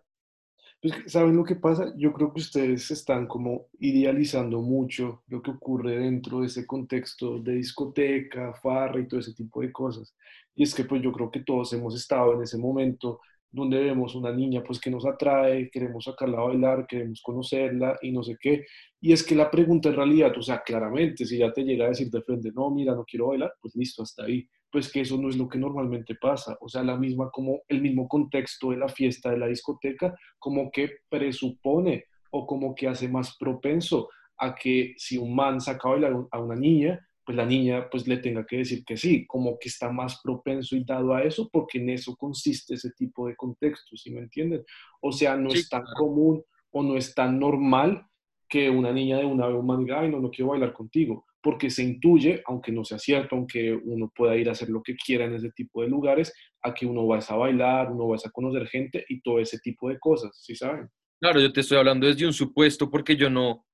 Pues, 0.81 0.93
¿Saben 1.11 1.35
lo 1.35 1.43
que 1.43 1.55
pasa? 1.55 1.91
Yo 1.97 2.13
creo 2.13 2.31
que 2.33 2.39
ustedes 2.41 2.91
están 2.91 3.27
como 3.27 3.67
idealizando 3.79 4.61
mucho 4.61 5.23
lo 5.27 5.41
que 5.41 5.51
ocurre 5.51 5.97
dentro 5.97 6.41
de 6.41 6.47
ese 6.47 6.67
contexto 6.67 7.39
de 7.39 7.53
discoteca, 7.55 8.53
farra 8.61 8.99
y 8.99 9.07
todo 9.07 9.19
ese 9.19 9.33
tipo 9.33 9.61
de 9.61 9.71
cosas. 9.71 10.15
Y 10.55 10.63
es 10.63 10.75
que 10.75 10.83
pues 10.85 11.01
yo 11.01 11.11
creo 11.11 11.31
que 11.31 11.41
todos 11.43 11.73
hemos 11.73 11.95
estado 11.95 12.33
en 12.35 12.43
ese 12.43 12.57
momento 12.59 13.21
donde 13.49 13.79
vemos 13.81 14.13
una 14.13 14.31
niña 14.31 14.61
pues 14.63 14.79
que 14.79 14.91
nos 14.91 15.05
atrae, 15.05 15.69
queremos 15.71 16.03
sacarla 16.05 16.37
a 16.39 16.41
bailar, 16.43 16.85
queremos 16.87 17.21
conocerla 17.23 17.97
y 18.01 18.11
no 18.11 18.21
sé 18.23 18.37
qué. 18.39 18.65
Y 19.01 19.13
es 19.13 19.23
que 19.23 19.35
la 19.35 19.49
pregunta 19.49 19.89
en 19.89 19.95
realidad, 19.95 20.37
o 20.37 20.41
sea, 20.43 20.61
claramente, 20.63 21.25
si 21.25 21.37
ya 21.39 21.51
te 21.51 21.63
llega 21.63 21.85
a 21.85 21.89
decir 21.89 22.09
de 22.11 22.21
frente, 22.21 22.51
no, 22.53 22.69
mira, 22.69 22.93
no 22.93 23.03
quiero 23.05 23.27
bailar, 23.29 23.53
pues 23.61 23.75
listo, 23.75 24.03
hasta 24.03 24.25
ahí. 24.25 24.47
Pues 24.71 24.91
que 24.91 25.01
eso 25.01 25.17
no 25.17 25.29
es 25.29 25.37
lo 25.37 25.47
que 25.47 25.57
normalmente 25.57 26.15
pasa. 26.15 26.57
O 26.61 26.67
sea, 26.67 26.83
la 26.83 26.97
misma 26.97 27.29
como 27.31 27.61
el 27.67 27.81
mismo 27.81 28.07
contexto 28.07 28.71
de 28.71 28.77
la 28.77 28.89
fiesta 28.89 29.31
de 29.31 29.37
la 29.37 29.47
discoteca, 29.47 30.15
como 30.37 30.69
que 30.71 30.89
presupone 31.09 32.05
o 32.31 32.45
como 32.45 32.75
que 32.75 32.87
hace 32.87 33.07
más 33.07 33.37
propenso 33.37 34.09
a 34.37 34.53
que 34.53 34.93
si 34.97 35.17
un 35.17 35.35
man 35.35 35.61
saca 35.61 35.87
a 35.87 35.91
bailar 35.91 36.13
a 36.31 36.39
una 36.39 36.55
niña, 36.55 36.99
pues 37.27 37.35
la 37.35 37.45
niña 37.45 37.89
pues 37.91 38.07
le 38.07 38.17
tenga 38.17 38.45
que 38.45 38.57
decir 38.57 38.85
que 38.85 38.95
sí, 38.95 39.25
como 39.27 39.59
que 39.59 39.67
está 39.67 39.91
más 39.91 40.21
propenso 40.23 40.77
y 40.77 40.85
dado 40.85 41.13
a 41.13 41.23
eso, 41.23 41.49
porque 41.51 41.77
en 41.77 41.89
eso 41.89 42.15
consiste 42.15 42.75
ese 42.75 42.91
tipo 42.91 43.27
de 43.27 43.35
contexto, 43.35 43.97
¿sí 43.97 44.11
me 44.11 44.21
entienden? 44.21 44.63
O 45.01 45.11
sea, 45.11 45.35
no 45.35 45.49
es 45.49 45.67
tan 45.67 45.83
común 45.97 46.41
o 46.71 46.83
no 46.83 46.95
es 46.95 47.13
tan 47.13 47.37
normal 47.37 48.05
que 48.47 48.69
una 48.69 48.93
niña 48.93 49.17
de 49.17 49.25
una 49.25 49.47
vez 49.47 49.57
un 49.57 49.85
diga, 49.85 49.99
ay, 49.99 50.09
no, 50.09 50.21
no 50.21 50.31
quiero 50.31 50.51
bailar 50.51 50.71
contigo, 50.71 51.25
porque 51.47 51.69
se 51.69 51.81
intuye, 51.81 52.43
aunque 52.45 52.73
no 52.73 52.83
sea 52.83 52.99
cierto, 52.99 53.33
aunque 53.37 53.71
uno 53.71 54.11
pueda 54.13 54.35
ir 54.35 54.49
a 54.49 54.51
hacer 54.51 54.67
lo 54.67 54.83
que 54.83 54.97
quiera 54.97 55.23
en 55.23 55.33
ese 55.33 55.49
tipo 55.51 55.81
de 55.81 55.87
lugares, 55.87 56.33
a 56.61 56.73
que 56.73 56.85
uno 56.85 57.07
va 57.07 57.19
a 57.19 57.35
bailar, 57.37 57.89
uno 57.89 58.09
va 58.09 58.17
a 58.17 58.29
conocer 58.31 58.67
gente 58.67 59.05
y 59.07 59.21
todo 59.21 59.39
ese 59.39 59.57
tipo 59.59 59.87
de 59.87 59.97
cosas, 59.97 60.37
¿sí 60.43 60.57
saben? 60.57 60.89
Claro, 61.21 61.39
yo 61.39 61.53
te 61.53 61.61
estoy 61.61 61.77
hablando 61.77 62.05
desde 62.05 62.25
un 62.25 62.33
supuesto 62.33 62.89
porque 62.91 63.15
yo 63.15 63.29
no, 63.29 63.65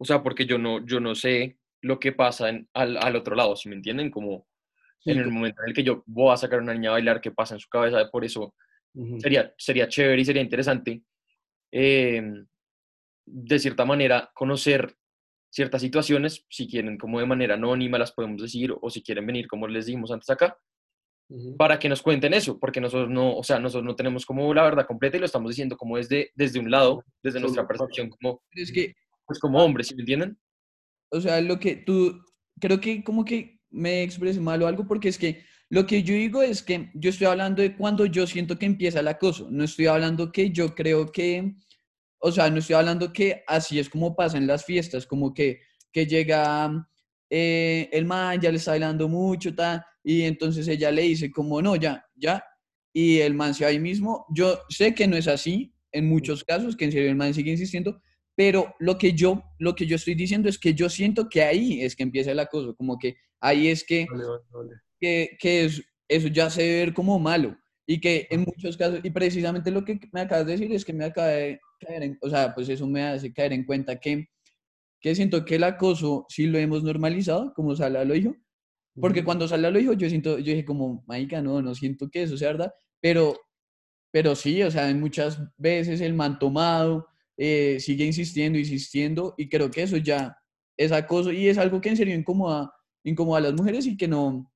o 0.00 0.04
sea, 0.06 0.22
porque 0.22 0.46
yo 0.46 0.56
no, 0.56 0.86
yo 0.86 0.98
no 0.98 1.14
sé 1.14 1.58
lo 1.82 1.98
que 1.98 2.12
pasa 2.12 2.48
en- 2.48 2.66
al, 2.72 2.96
al 2.96 3.14
otro 3.16 3.36
lado, 3.36 3.56
¿sí 3.56 3.68
me 3.68 3.74
entienden? 3.74 4.10
Como 4.10 4.46
Sí, 5.00 5.10
en 5.10 5.18
el 5.18 5.30
momento 5.30 5.60
en 5.64 5.68
el 5.68 5.74
que 5.74 5.84
yo 5.84 6.02
voy 6.06 6.32
a 6.32 6.38
sacar 6.38 6.60
a 6.60 6.62
una 6.62 6.72
niña 6.72 6.88
a 6.88 6.92
bailar, 6.92 7.20
qué 7.20 7.30
pasa 7.30 7.52
en 7.56 7.60
su 7.60 7.68
cabeza, 7.68 8.08
por 8.10 8.24
eso 8.24 8.54
sería, 9.18 9.52
sería 9.58 9.86
chévere 9.86 10.22
y 10.22 10.24
sería 10.24 10.40
interesante, 10.40 11.02
eh, 11.72 12.22
de 13.26 13.58
cierta 13.58 13.84
manera, 13.84 14.30
conocer 14.32 14.96
ciertas 15.56 15.80
situaciones, 15.80 16.44
si 16.50 16.68
quieren 16.68 16.98
como 16.98 17.18
de 17.18 17.26
manera 17.26 17.54
anónima 17.54 17.98
las 17.98 18.12
podemos 18.12 18.42
decir, 18.42 18.74
o 18.78 18.90
si 18.90 19.02
quieren 19.02 19.26
venir, 19.26 19.48
como 19.48 19.66
les 19.66 19.86
dijimos 19.86 20.10
antes 20.10 20.28
acá, 20.28 20.58
para 21.56 21.78
que 21.78 21.88
nos 21.88 22.02
cuenten 22.02 22.34
eso, 22.34 22.58
porque 22.60 22.80
nosotros 22.80 23.10
no, 23.10 23.36
o 23.36 23.42
sea, 23.42 23.58
nosotros 23.58 23.84
no 23.84 23.96
tenemos 23.96 24.26
como 24.26 24.52
la 24.52 24.62
verdad 24.62 24.86
completa 24.86 25.16
y 25.16 25.20
lo 25.20 25.26
estamos 25.26 25.50
diciendo 25.50 25.76
como 25.76 25.96
desde, 25.96 26.30
desde 26.34 26.60
un 26.60 26.70
lado, 26.70 27.02
desde 27.22 27.40
nuestra 27.40 27.66
percepción 27.66 28.10
como, 28.10 28.42
es 28.52 28.70
que 28.70 28.94
pues 29.26 29.40
como 29.40 29.64
hombres, 29.64 29.88
¿sí 29.88 29.96
me 29.96 30.02
entienden? 30.02 30.38
o 31.10 31.20
sea, 31.20 31.40
lo 31.40 31.58
que 31.58 31.76
tú, 31.76 32.20
creo 32.60 32.80
que 32.80 33.02
como 33.02 33.24
que 33.24 33.60
me 33.70 34.02
expresé 34.02 34.40
mal 34.40 34.62
o 34.62 34.66
algo, 34.66 34.86
porque 34.86 35.08
es 35.08 35.18
que 35.18 35.44
lo 35.68 35.86
que 35.86 36.02
yo 36.02 36.14
digo 36.14 36.42
es 36.42 36.62
que 36.62 36.90
yo 36.94 37.10
estoy 37.10 37.26
hablando 37.26 37.62
de 37.62 37.76
cuando 37.76 38.06
yo 38.06 38.26
siento 38.26 38.58
que 38.58 38.66
empieza 38.66 39.00
el 39.00 39.08
acoso, 39.08 39.48
no 39.50 39.64
estoy 39.64 39.86
hablando 39.86 40.30
que 40.30 40.50
yo 40.50 40.74
creo 40.74 41.10
que, 41.10 41.56
o 42.26 42.32
sea, 42.32 42.50
no 42.50 42.58
estoy 42.58 42.74
hablando 42.76 43.12
que 43.12 43.42
así 43.46 43.78
es 43.78 43.88
como 43.88 44.14
pasa 44.16 44.36
en 44.38 44.46
las 44.46 44.64
fiestas, 44.64 45.06
como 45.06 45.32
que, 45.32 45.60
que 45.92 46.06
llega 46.06 46.86
eh, 47.30 47.88
el 47.92 48.04
man, 48.04 48.40
ya 48.40 48.50
le 48.50 48.56
está 48.58 48.72
bailando 48.72 49.08
mucho, 49.08 49.54
ta, 49.54 49.86
y 50.04 50.22
entonces 50.22 50.68
ella 50.68 50.90
le 50.90 51.02
dice 51.02 51.30
como, 51.30 51.60
no, 51.62 51.76
ya, 51.76 52.04
ya, 52.14 52.42
y 52.92 53.18
el 53.18 53.34
man 53.34 53.54
se 53.54 53.64
va 53.64 53.70
ahí 53.70 53.78
mismo. 53.78 54.26
Yo 54.34 54.58
sé 54.68 54.94
que 54.94 55.06
no 55.06 55.16
es 55.16 55.28
así 55.28 55.72
en 55.92 56.08
muchos 56.08 56.44
casos, 56.44 56.76
que 56.76 56.84
en 56.86 56.92
serio 56.92 57.08
el 57.10 57.16
man 57.16 57.34
sigue 57.34 57.50
insistiendo, 57.52 58.00
pero 58.34 58.74
lo 58.80 58.98
que 58.98 59.12
yo, 59.12 59.42
lo 59.58 59.74
que 59.74 59.86
yo 59.86 59.96
estoy 59.96 60.14
diciendo 60.14 60.48
es 60.48 60.58
que 60.58 60.74
yo 60.74 60.88
siento 60.88 61.28
que 61.28 61.42
ahí 61.42 61.80
es 61.82 61.96
que 61.96 62.02
empieza 62.02 62.32
el 62.32 62.38
acoso, 62.38 62.74
como 62.76 62.98
que 62.98 63.16
ahí 63.40 63.68
es 63.68 63.82
que, 63.84 64.06
Vale, 64.10 64.24
vale, 64.24 64.42
vale. 64.50 64.70
que, 65.00 65.36
que 65.40 65.64
es- 65.64 65.82
eso 66.08 66.28
ya 66.28 66.48
se 66.50 66.62
debe 66.62 66.78
ver 66.86 66.94
como 66.94 67.18
malo 67.18 67.56
y 67.84 68.00
que 68.00 68.28
en 68.30 68.40
muchos 68.42 68.76
casos, 68.76 69.00
y 69.02 69.10
precisamente 69.10 69.70
lo 69.72 69.84
que 69.84 69.98
me 70.12 70.20
acabas 70.20 70.46
de 70.46 70.52
decir 70.52 70.72
es 70.72 70.84
que 70.84 70.92
me 70.92 71.04
acaba 71.04 71.28
de 71.28 71.60
caer 71.78 72.02
en, 72.02 72.18
o 72.20 72.28
sea, 72.28 72.54
pues 72.54 72.68
eso 72.68 72.86
me 72.86 73.02
hace 73.02 73.32
caer 73.32 73.52
en 73.52 73.64
cuenta 73.64 73.96
que, 73.96 74.28
que 75.00 75.14
siento 75.14 75.44
que 75.44 75.56
el 75.56 75.64
acoso 75.64 76.26
sí 76.28 76.46
lo 76.46 76.58
hemos 76.58 76.82
normalizado, 76.82 77.52
como 77.54 77.76
Sala 77.76 78.04
lo 78.04 78.14
dijo, 78.14 78.36
porque 79.00 79.24
cuando 79.24 79.46
Sala 79.46 79.70
lo 79.70 79.78
dijo, 79.78 79.92
yo 79.92 80.08
siento, 80.08 80.38
yo 80.38 80.52
dije 80.52 80.64
como, 80.64 81.04
marica, 81.06 81.42
no, 81.42 81.60
no 81.60 81.74
siento 81.74 82.08
que 82.08 82.22
eso 82.22 82.36
sea 82.36 82.48
verdad, 82.48 82.72
pero, 83.00 83.38
pero 84.10 84.34
sí, 84.34 84.62
o 84.62 84.70
sea, 84.70 84.92
muchas 84.94 85.38
veces 85.58 86.00
el 86.00 86.14
man 86.14 86.38
tomado 86.38 87.06
eh, 87.36 87.78
sigue 87.78 88.04
insistiendo, 88.04 88.58
insistiendo, 88.58 89.34
y 89.36 89.48
creo 89.48 89.70
que 89.70 89.82
eso 89.82 89.98
ya 89.98 90.36
es 90.76 90.92
acoso, 90.92 91.30
y 91.30 91.48
es 91.48 91.58
algo 91.58 91.80
que 91.80 91.90
en 91.90 91.96
serio 91.96 92.14
incomoda, 92.14 92.72
incomoda 93.04 93.38
a 93.38 93.42
las 93.42 93.54
mujeres 93.54 93.86
y 93.86 93.96
que 93.96 94.08
no, 94.08 94.50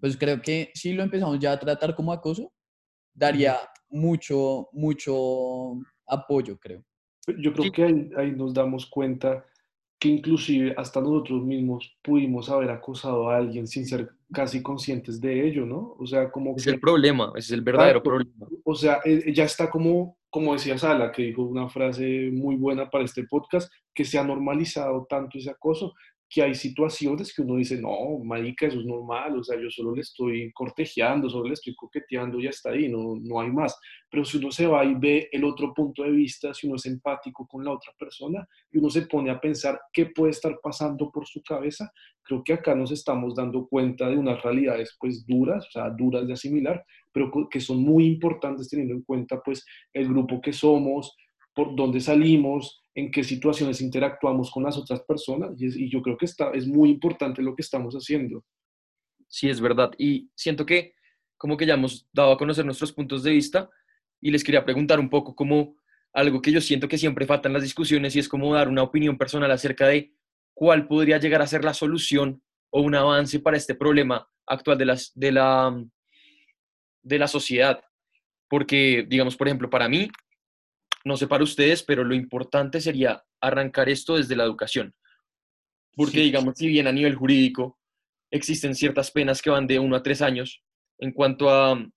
pues 0.00 0.16
creo 0.16 0.40
que 0.40 0.70
si 0.74 0.92
lo 0.92 1.02
empezamos 1.02 1.38
ya 1.38 1.52
a 1.52 1.58
tratar 1.58 1.94
como 1.94 2.12
acoso, 2.12 2.52
daría 3.14 3.56
mucho, 3.88 4.68
mucho 4.72 5.74
apoyo, 6.10 6.58
creo. 6.58 6.84
Yo 7.38 7.52
creo 7.52 7.70
que 7.70 7.84
ahí, 7.84 8.10
ahí 8.16 8.32
nos 8.32 8.52
damos 8.52 8.86
cuenta 8.86 9.44
que 10.00 10.08
inclusive 10.08 10.74
hasta 10.78 11.00
nosotros 11.00 11.44
mismos 11.44 11.94
pudimos 12.02 12.48
haber 12.48 12.70
acosado 12.70 13.28
a 13.28 13.36
alguien 13.36 13.66
sin 13.66 13.86
ser 13.86 14.10
casi 14.32 14.62
conscientes 14.62 15.20
de 15.20 15.46
ello, 15.46 15.66
¿no? 15.66 15.94
O 15.98 16.06
sea, 16.06 16.30
como 16.30 16.54
es 16.56 16.64
que... 16.64 16.70
el 16.70 16.80
problema, 16.80 17.32
ese 17.36 17.48
es 17.48 17.50
el 17.52 17.60
verdadero 17.60 17.98
Exacto. 17.98 18.10
problema. 18.10 18.46
O 18.64 18.74
sea, 18.74 19.00
eh, 19.04 19.30
ya 19.34 19.44
está 19.44 19.68
como, 19.68 20.16
como 20.30 20.54
decía 20.54 20.78
Sala, 20.78 21.12
que 21.12 21.24
dijo 21.24 21.42
una 21.42 21.68
frase 21.68 22.30
muy 22.32 22.56
buena 22.56 22.88
para 22.88 23.04
este 23.04 23.24
podcast, 23.24 23.70
que 23.94 24.06
se 24.06 24.18
ha 24.18 24.24
normalizado 24.24 25.06
tanto 25.08 25.36
ese 25.36 25.50
acoso 25.50 25.92
que 26.32 26.44
hay 26.44 26.54
situaciones 26.54 27.34
que 27.34 27.42
uno 27.42 27.56
dice, 27.56 27.76
no, 27.80 28.16
marica, 28.22 28.68
eso 28.68 28.78
es 28.78 28.86
normal, 28.86 29.36
o 29.36 29.42
sea, 29.42 29.60
yo 29.60 29.68
solo 29.68 29.96
le 29.96 30.02
estoy 30.02 30.52
cortejeando, 30.52 31.28
solo 31.28 31.48
le 31.48 31.54
estoy 31.54 31.74
coqueteando 31.74 32.38
y 32.38 32.44
ya 32.44 32.50
está 32.50 32.70
ahí, 32.70 32.88
no, 32.88 33.16
no 33.20 33.40
hay 33.40 33.50
más. 33.50 33.76
Pero 34.08 34.24
si 34.24 34.38
uno 34.38 34.52
se 34.52 34.68
va 34.68 34.84
y 34.84 34.94
ve 34.94 35.28
el 35.32 35.42
otro 35.42 35.74
punto 35.74 36.04
de 36.04 36.12
vista, 36.12 36.54
si 36.54 36.68
uno 36.68 36.76
es 36.76 36.86
empático 36.86 37.48
con 37.48 37.64
la 37.64 37.72
otra 37.72 37.92
persona 37.98 38.46
y 38.70 38.78
uno 38.78 38.88
se 38.90 39.02
pone 39.02 39.28
a 39.30 39.40
pensar 39.40 39.80
qué 39.92 40.06
puede 40.06 40.30
estar 40.30 40.56
pasando 40.62 41.10
por 41.10 41.26
su 41.26 41.42
cabeza, 41.42 41.92
creo 42.22 42.44
que 42.44 42.52
acá 42.52 42.76
nos 42.76 42.92
estamos 42.92 43.34
dando 43.34 43.66
cuenta 43.66 44.08
de 44.08 44.16
unas 44.16 44.40
realidades 44.40 44.96
pues 45.00 45.26
duras, 45.26 45.66
o 45.66 45.70
sea, 45.72 45.90
duras 45.90 46.28
de 46.28 46.34
asimilar, 46.34 46.84
pero 47.10 47.32
que 47.50 47.58
son 47.58 47.82
muy 47.82 48.06
importantes 48.06 48.68
teniendo 48.68 48.94
en 48.94 49.02
cuenta 49.02 49.40
pues 49.44 49.66
el 49.92 50.06
grupo 50.06 50.40
que 50.40 50.52
somos, 50.52 51.16
por 51.52 51.74
dónde 51.74 52.00
salimos, 52.00 52.84
en 52.94 53.10
qué 53.10 53.22
situaciones 53.22 53.80
interactuamos 53.80 54.50
con 54.50 54.64
las 54.64 54.76
otras 54.76 55.00
personas 55.02 55.52
y, 55.60 55.88
yo 55.90 56.02
creo 56.02 56.16
que 56.16 56.24
está, 56.26 56.50
es 56.50 56.66
muy 56.66 56.90
importante 56.90 57.42
lo 57.42 57.54
que 57.54 57.62
estamos 57.62 57.94
haciendo. 57.94 58.44
Sí, 59.28 59.48
es 59.48 59.60
verdad. 59.60 59.92
Y 59.98 60.30
siento 60.34 60.66
que 60.66 60.94
como 61.36 61.56
que 61.56 61.66
ya 61.66 61.74
hemos 61.74 62.08
dado 62.12 62.32
a 62.32 62.38
conocer 62.38 62.64
nuestros 62.64 62.92
puntos 62.92 63.22
de 63.22 63.30
vista 63.30 63.70
y 64.20 64.30
les 64.30 64.44
quería 64.44 64.64
preguntar 64.64 65.00
un 65.00 65.08
poco 65.08 65.34
como 65.34 65.76
algo 66.12 66.42
que 66.42 66.52
yo 66.52 66.60
siento 66.60 66.88
que 66.88 66.98
siempre 66.98 67.26
falta 67.26 67.48
en 67.48 67.54
las 67.54 67.62
discusiones 67.62 68.14
y 68.16 68.18
es 68.18 68.28
como 68.28 68.52
dar 68.52 68.68
una 68.68 68.82
opinión 68.82 69.16
personal 69.16 69.50
acerca 69.50 69.86
de 69.86 70.12
cuál 70.52 70.86
podría 70.86 71.18
llegar 71.18 71.40
a 71.40 71.46
ser 71.46 71.64
la 71.64 71.72
solución 71.72 72.42
o 72.70 72.82
un 72.82 72.94
avance 72.94 73.40
para 73.40 73.56
este 73.56 73.74
problema 73.74 74.28
actual 74.46 74.76
de, 74.76 74.84
las, 74.84 75.12
de, 75.14 75.32
la, 75.32 75.84
de 77.02 77.18
la 77.18 77.28
sociedad. 77.28 77.80
Porque, 78.48 79.06
digamos, 79.08 79.36
por 79.36 79.46
ejemplo, 79.46 79.70
para 79.70 79.88
mí, 79.88 80.10
no 81.04 81.16
sé 81.16 81.26
para 81.26 81.44
ustedes, 81.44 81.82
pero 81.82 82.04
lo 82.04 82.14
importante 82.14 82.80
sería 82.80 83.22
arrancar 83.40 83.88
esto 83.88 84.16
desde 84.16 84.36
la 84.36 84.44
educación. 84.44 84.94
Porque, 85.96 86.18
Sí. 86.18 86.22
digamos, 86.24 86.54
si 86.56 86.68
bien 86.68 86.86
a 86.86 86.92
nivel 86.92 87.14
jurídico 87.14 87.78
existen 88.30 88.74
ciertas 88.74 89.10
penas 89.10 89.42
que 89.42 89.50
van 89.50 89.66
de 89.66 89.78
uno 89.78 89.96
a 89.96 90.02
tres 90.02 90.22
años 90.22 90.62
en 90.98 91.12
cuanto 91.12 91.50
a 91.50 91.74
mm, 91.74 91.92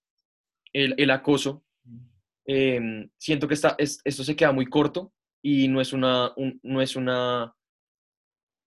el, 0.74 0.96
el 0.98 1.12
acoso, 1.12 1.64
eh, 2.48 3.08
siento 3.18 3.48
que 3.48 3.54
está, 3.54 3.76
es- 3.78 4.02
esto 4.04 4.24
se 4.24 4.36
queda 4.36 4.52
muy 4.52 4.66
corto 4.66 5.14
y 5.42 5.68
no 5.68 5.80
es 5.82 5.94
una, 5.94 6.32
un- 6.36 6.60
no 6.64 6.82
es 6.82 6.96
una 6.96 7.54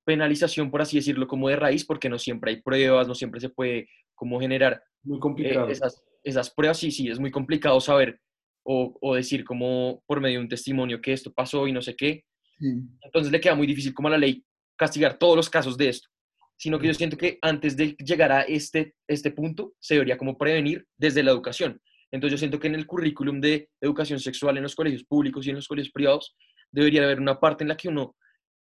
penalización, 0.04 0.70
por 0.70 0.80
así 0.82 0.96
decirlo, 0.96 1.26
como 1.26 1.48
de 1.48 1.56
raíz, 1.56 1.84
porque 1.84 2.08
no 2.08 2.18
siempre 2.18 2.52
hay 2.52 2.62
pruebas, 2.62 3.08
no 3.08 3.14
siempre 3.14 3.40
se 3.40 3.48
puede 3.48 3.88
como 4.14 4.38
generar 4.40 4.82
Muy 5.02 5.18
eh, 5.38 5.66
esas, 5.68 6.04
esas 6.22 6.50
pruebas, 6.50 6.78
sí, 6.78 6.90
sí, 6.90 7.08
es 7.08 7.18
muy 7.18 7.30
complicado 7.30 7.80
saber 7.80 8.20
o, 8.66 8.98
o 9.00 9.14
decir 9.14 9.44
como 9.44 10.02
por 10.06 10.20
medio 10.20 10.38
de 10.38 10.44
un 10.44 10.48
testimonio 10.48 11.00
que 11.00 11.12
esto 11.12 11.32
pasó 11.32 11.66
y 11.66 11.72
no 11.72 11.80
sé 11.80 11.94
qué. 11.94 12.24
Sí. 12.58 12.66
Entonces 13.02 13.32
le 13.32 13.40
queda 13.40 13.54
muy 13.54 13.66
difícil 13.66 13.94
como 13.94 14.08
a 14.08 14.12
la 14.12 14.18
ley 14.18 14.44
castigar 14.76 15.18
todos 15.18 15.36
los 15.36 15.48
casos 15.48 15.76
de 15.76 15.88
esto, 15.88 16.08
sino 16.56 16.78
que 16.78 16.88
yo 16.88 16.94
siento 16.94 17.16
que 17.16 17.38
antes 17.42 17.76
de 17.76 17.96
llegar 17.98 18.32
a 18.32 18.42
este, 18.42 18.94
este 19.08 19.30
punto 19.30 19.74
se 19.78 19.94
debería 19.94 20.18
como 20.18 20.36
prevenir 20.36 20.84
desde 20.98 21.22
la 21.22 21.30
educación. 21.30 21.80
Entonces 22.10 22.32
yo 22.32 22.38
siento 22.38 22.58
que 22.58 22.66
en 22.66 22.74
el 22.74 22.86
currículum 22.86 23.40
de 23.40 23.68
educación 23.80 24.20
sexual 24.20 24.56
en 24.56 24.64
los 24.64 24.74
colegios 24.74 25.04
públicos 25.04 25.46
y 25.46 25.50
en 25.50 25.56
los 25.56 25.68
colegios 25.68 25.92
privados 25.92 26.36
debería 26.70 27.04
haber 27.04 27.20
una 27.20 27.38
parte 27.38 27.64
en 27.64 27.68
la 27.68 27.76
que 27.76 27.88
uno, 27.88 28.16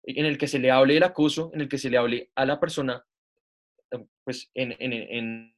en 0.04 0.26
el 0.26 0.38
que 0.38 0.48
se 0.48 0.58
le 0.58 0.70
hable 0.70 0.94
del 0.94 1.02
acoso, 1.02 1.50
en 1.54 1.62
el 1.62 1.68
que 1.68 1.78
se 1.78 1.90
le 1.90 1.96
hable 1.96 2.30
a 2.34 2.44
la 2.44 2.60
persona, 2.60 3.02
pues 4.24 4.50
en, 4.54 4.76
en, 4.78 4.92
en, 4.92 5.54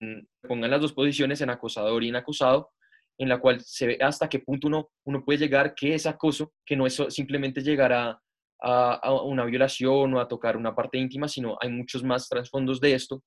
en 0.00 0.28
pongan 0.42 0.70
las 0.70 0.80
dos 0.80 0.92
posiciones, 0.92 1.40
en 1.40 1.50
acosador 1.50 2.02
y 2.02 2.08
en 2.08 2.16
acusado, 2.16 2.70
en 3.20 3.28
la 3.28 3.38
cual 3.38 3.60
se 3.60 3.86
ve 3.86 3.98
hasta 4.00 4.28
qué 4.30 4.38
punto 4.38 4.66
uno, 4.66 4.90
uno 5.04 5.22
puede 5.22 5.38
llegar, 5.40 5.74
que 5.74 5.94
es 5.94 6.06
acoso, 6.06 6.54
que 6.64 6.74
no 6.74 6.86
es 6.86 6.94
simplemente 7.10 7.60
llegar 7.60 7.92
a, 7.92 8.18
a, 8.62 9.12
una 9.24 9.44
violación 9.44 10.14
o 10.14 10.20
a 10.20 10.26
tocar 10.26 10.56
una 10.56 10.74
parte 10.74 10.96
íntima, 10.98 11.28
sino 11.28 11.58
hay 11.60 11.68
muchos 11.70 12.02
más 12.02 12.28
trasfondos 12.30 12.80
de 12.80 12.94
esto. 12.94 13.22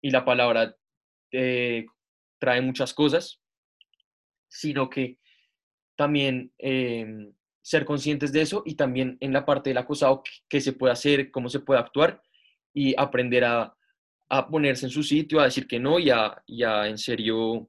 Y 0.00 0.10
la 0.10 0.24
palabra 0.24 0.72
eh, 1.32 1.84
trae 2.38 2.60
muchas 2.60 2.94
cosas, 2.94 3.40
sino 4.48 4.88
que 4.88 5.18
también 5.96 6.52
eh, 6.58 7.32
ser 7.60 7.84
conscientes 7.84 8.32
de 8.32 8.42
eso 8.42 8.62
y 8.64 8.76
también 8.76 9.16
en 9.18 9.32
la 9.32 9.44
parte 9.44 9.70
del 9.70 9.78
acosado, 9.78 10.22
qué- 10.22 10.30
qué 10.48 10.60
se 10.60 10.74
puede 10.74 10.92
hacer, 10.92 11.32
cómo 11.32 11.48
se 11.48 11.58
puede 11.60 11.80
actuar 11.80 12.22
y 12.72 12.94
aprender 12.96 13.44
a, 13.44 13.74
a 14.28 14.48
ponerse 14.48 14.86
en 14.86 14.90
su 14.90 15.02
sitio, 15.02 15.40
a 15.40 15.44
decir 15.44 15.66
que 15.66 15.80
no 15.80 15.98
y 15.98 16.10
a, 16.10 16.40
y 16.46 16.62
a 16.62 16.86
en 16.86 16.98
serio 16.98 17.68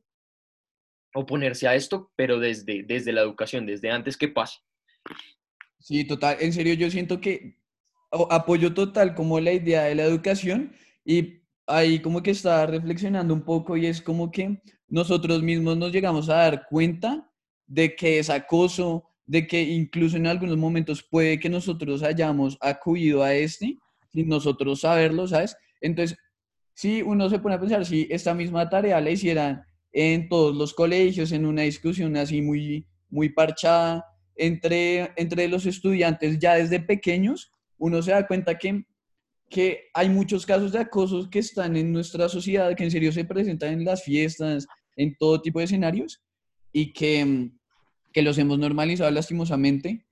oponerse 1.14 1.68
a 1.68 1.76
esto, 1.76 2.12
pero 2.16 2.40
desde, 2.40 2.84
desde 2.84 3.12
la 3.12 3.22
educación, 3.22 3.66
desde 3.66 3.92
antes 3.92 4.18
que 4.18 4.28
pase. 4.28 4.60
Sí, 5.80 6.06
total. 6.06 6.38
En 6.40 6.54
serio, 6.54 6.74
yo 6.74 6.90
siento 6.90 7.20
que 7.22 7.58
apoyo 8.30 8.74
total 8.74 9.16
como 9.16 9.40
la 9.40 9.54
idea 9.54 9.84
de 9.84 9.96
la 9.96 10.04
educación 10.04 10.74
y 11.06 11.42
ahí 11.68 12.00
como 12.00 12.24
que 12.24 12.32
estaba 12.32 12.66
reflexionando 12.66 13.34
un 13.34 13.44
poco 13.44 13.78
y 13.78 13.86
es 13.86 14.02
como 14.02 14.32
que 14.32 14.62
nosotros 14.88 15.44
mismos 15.44 15.78
nos 15.78 15.92
llegamos 15.92 16.30
a 16.30 16.36
dar 16.36 16.68
cuenta 16.68 17.32
de 17.68 17.96
que 17.96 18.20
es 18.20 18.30
acoso, 18.30 19.06
de 19.26 19.46
que 19.46 19.62
incluso 19.62 20.18
en 20.18 20.26
algunos 20.26 20.58
momentos 20.58 21.04
puede 21.04 21.40
que 21.40 21.50
nosotros 21.50 22.02
hayamos 22.02 22.58
acudido 22.62 23.24
a 23.24 23.34
este 23.36 23.78
sin 24.12 24.28
nosotros 24.28 24.82
saberlo, 24.82 25.28
¿sabes? 25.28 25.56
Entonces, 25.82 26.18
si 26.74 27.04
uno 27.04 27.30
se 27.30 27.38
pone 27.40 27.56
a 27.56 27.60
pensar, 27.60 27.86
si 27.86 28.08
esta 28.10 28.34
misma 28.34 28.68
tarea 28.70 29.00
la 29.00 29.12
hicieran 29.12 29.64
en 29.92 30.30
todos 30.30 30.56
los 30.56 30.74
colegios, 30.74 31.32
en 31.32 31.46
una 31.46 31.64
discusión 31.64 32.16
así 32.18 32.42
muy, 32.42 32.88
muy 33.10 33.30
parchada, 33.30 34.06
entre, 34.36 35.12
entre 35.18 35.48
los 35.48 35.66
estudiantes 35.66 36.40
ya 36.40 36.56
desde 36.56 36.80
pequeños, 36.80 37.52
uno 37.78 38.02
se 38.02 38.12
da 38.12 38.26
cuenta 38.26 38.58
que, 38.58 38.84
que 39.50 39.90
hay 39.94 40.10
muchos 40.10 40.46
casos 40.46 40.72
de 40.72 40.80
acoso 40.80 41.30
que 41.30 41.40
están 41.40 41.76
en 41.76 41.92
nuestra 41.92 42.30
sociedad, 42.30 42.76
que 42.76 42.84
en 42.84 42.92
serio 42.92 43.12
se 43.12 43.26
presentan 43.26 43.74
en 43.74 43.86
las 43.86 44.04
fiestas, 44.04 44.66
en 44.96 45.16
todo 45.18 45.42
tipo 45.42 45.60
de 45.60 45.66
escenarios, 45.66 46.22
y 46.72 46.94
que, 46.94 47.50
que 48.14 48.22
los 48.22 48.38
hemos 48.38 48.60
normalizado 48.60 49.12
lastimosamente, 49.12 50.06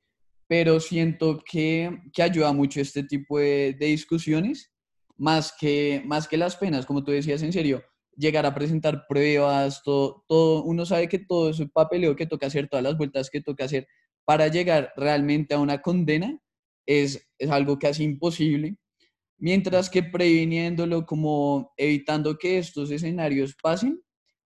pero 0.48 0.80
siento 0.80 1.44
que, 1.50 2.02
que 2.13 2.24
ayuda 2.24 2.52
mucho 2.54 2.82
este 2.82 3.04
tipo 3.04 3.40
de, 3.40 3.76
de 3.78 3.86
discusiones, 3.88 4.72
más 5.18 5.54
que, 5.60 6.02
más 6.06 6.28
que 6.28 6.38
las 6.38 6.56
penas, 6.56 6.86
como 6.86 7.04
tú 7.04 7.12
decías, 7.12 7.42
en 7.44 7.54
serio, 7.54 7.84
llegar 8.18 8.46
a 8.46 8.56
presentar 8.56 9.06
pruebas, 9.08 9.82
todo, 9.84 10.26
todo, 10.28 10.64
uno 10.64 10.86
sabe 10.86 11.08
que 11.08 11.20
todo 11.20 11.52
ese 11.52 11.68
papeleo 11.68 12.16
que 12.16 12.26
toca 12.26 12.48
hacer, 12.48 12.68
todas 12.68 12.84
las 12.84 12.98
vueltas 12.98 13.30
que 13.30 13.42
toca 13.42 13.66
hacer 13.66 13.88
para 14.26 14.48
llegar 14.48 14.92
realmente 14.98 15.54
a 15.54 15.60
una 15.60 15.82
condena 15.82 16.38
es, 16.86 17.30
es 17.38 17.50
algo 17.50 17.80
casi 17.80 18.04
imposible, 18.04 18.76
mientras 19.38 19.90
que 19.90 20.04
previniéndolo, 20.04 21.06
como 21.06 21.74
evitando 21.78 22.38
que 22.38 22.58
estos 22.58 22.92
escenarios 22.92 23.56
pasen, 23.62 24.02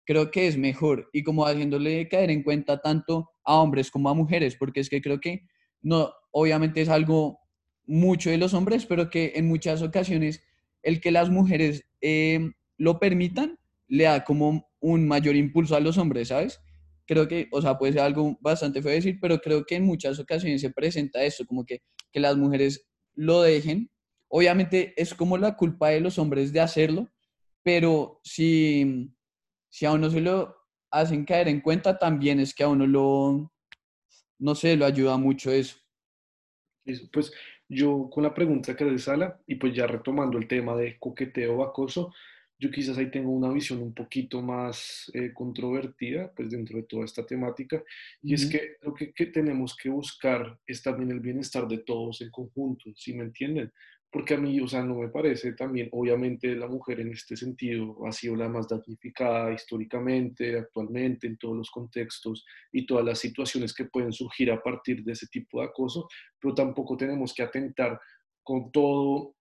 creo 0.04 0.30
que 0.30 0.46
es 0.46 0.56
mejor 0.56 1.10
y 1.12 1.24
como 1.24 1.44
haciéndole 1.44 2.08
caer 2.08 2.30
en 2.30 2.42
cuenta 2.42 2.80
tanto 2.80 3.30
a 3.44 3.60
hombres 3.60 3.90
como 3.90 4.08
a 4.08 4.14
mujeres, 4.14 4.56
porque 4.56 4.80
es 4.80 4.88
que 4.88 5.02
creo 5.02 5.20
que 5.20 5.42
no, 5.82 6.12
obviamente 6.30 6.80
es 6.80 6.88
algo 6.88 7.40
mucho 7.86 8.30
de 8.30 8.38
los 8.38 8.54
hombres, 8.54 8.86
pero 8.86 9.10
que 9.10 9.32
en 9.34 9.48
muchas 9.48 9.82
ocasiones 9.82 10.42
el 10.82 11.00
que 11.00 11.10
las 11.10 11.30
mujeres 11.30 11.84
eh, 12.00 12.52
lo 12.78 12.98
permitan 12.98 13.58
le 13.88 14.04
da 14.04 14.24
como 14.24 14.68
un 14.80 15.06
mayor 15.06 15.36
impulso 15.36 15.76
a 15.76 15.80
los 15.80 15.98
hombres, 15.98 16.28
¿sabes? 16.28 16.60
Creo 17.06 17.28
que, 17.28 17.48
o 17.52 17.62
sea, 17.62 17.78
puede 17.78 17.92
ser 17.92 18.02
algo 18.02 18.36
bastante 18.40 18.82
feo 18.82 18.92
decir, 18.92 19.18
pero 19.20 19.38
creo 19.38 19.64
que 19.64 19.76
en 19.76 19.84
muchas 19.84 20.18
ocasiones 20.18 20.60
se 20.60 20.70
presenta 20.70 21.22
esto, 21.22 21.46
como 21.46 21.64
que, 21.64 21.82
que 22.12 22.20
las 22.20 22.36
mujeres 22.36 22.86
lo 23.14 23.42
dejen. 23.42 23.90
Obviamente 24.28 24.92
es 24.96 25.14
como 25.14 25.38
la 25.38 25.56
culpa 25.56 25.90
de 25.90 26.00
los 26.00 26.18
hombres 26.18 26.52
de 26.52 26.60
hacerlo, 26.60 27.08
pero 27.62 28.20
si, 28.24 29.12
si 29.68 29.86
a 29.86 29.92
uno 29.92 30.10
se 30.10 30.20
lo 30.20 30.56
hacen 30.90 31.24
caer 31.24 31.48
en 31.48 31.60
cuenta, 31.60 31.98
también 31.98 32.40
es 32.40 32.54
que 32.54 32.64
a 32.64 32.68
uno 32.68 32.86
lo, 32.86 33.52
no 34.38 34.54
sé, 34.54 34.76
lo 34.76 34.84
ayuda 34.84 35.16
mucho 35.16 35.52
eso. 35.52 35.76
Pues 37.12 37.32
yo 37.68 38.08
con 38.10 38.22
la 38.24 38.34
pregunta 38.34 38.76
que 38.76 38.84
de 38.84 38.98
Sala, 38.98 39.40
y 39.46 39.56
pues 39.56 39.74
ya 39.74 39.86
retomando 39.86 40.38
el 40.38 40.48
tema 40.48 40.76
de 40.76 40.98
coqueteo 40.98 41.62
acoso, 41.62 42.12
yo 42.58 42.70
quizás 42.70 42.96
ahí 42.96 43.10
tengo 43.10 43.30
una 43.30 43.52
visión 43.52 43.82
un 43.82 43.92
poquito 43.92 44.40
más 44.40 45.10
eh, 45.14 45.32
controvertida, 45.34 46.32
pues 46.34 46.50
dentro 46.50 46.78
de 46.78 46.84
toda 46.84 47.04
esta 47.04 47.26
temática, 47.26 47.82
y 48.22 48.34
es 48.34 48.46
que 48.46 48.76
lo 48.82 48.94
que, 48.94 49.12
que, 49.12 49.26
tenemos 49.26 49.76
que 49.76 49.90
buscar 49.90 50.58
es 50.66 50.82
también 50.82 51.10
el 51.10 51.20
bienestar 51.20 51.68
de 51.68 51.78
todos 51.78 52.22
en 52.22 52.30
conjunto, 52.30 52.90
¿sí 52.96 53.12
me 53.14 53.24
entienden? 53.24 53.72
Porque 54.10 54.34
a 54.34 54.38
mí, 54.38 54.58
o 54.60 54.68
sea, 54.68 54.82
no 54.82 54.94
me 55.00 55.08
parece 55.08 55.52
también, 55.52 55.90
obviamente 55.92 56.54
la 56.54 56.68
mujer 56.68 57.00
en 57.00 57.12
este 57.12 57.36
sentido 57.36 57.98
ha 58.06 58.12
sido 58.12 58.36
la 58.36 58.48
más 58.48 58.66
damnificada 58.66 59.52
históricamente, 59.52 60.58
actualmente, 60.58 61.26
en 61.26 61.36
todos 61.36 61.56
los 61.56 61.70
contextos 61.70 62.46
y 62.72 62.86
todas 62.86 63.04
las 63.04 63.18
situaciones 63.18 63.74
que 63.74 63.84
pueden 63.84 64.12
surgir 64.12 64.50
a 64.50 64.62
partir 64.62 65.04
de 65.04 65.12
ese 65.12 65.26
tipo 65.26 65.60
de 65.60 65.66
acoso, 65.66 66.08
pero 66.40 66.54
tampoco 66.54 66.96
tenemos 66.96 67.34
que 67.34 67.42
atentar 67.42 68.00
con 68.42 68.70
todo 68.72 69.34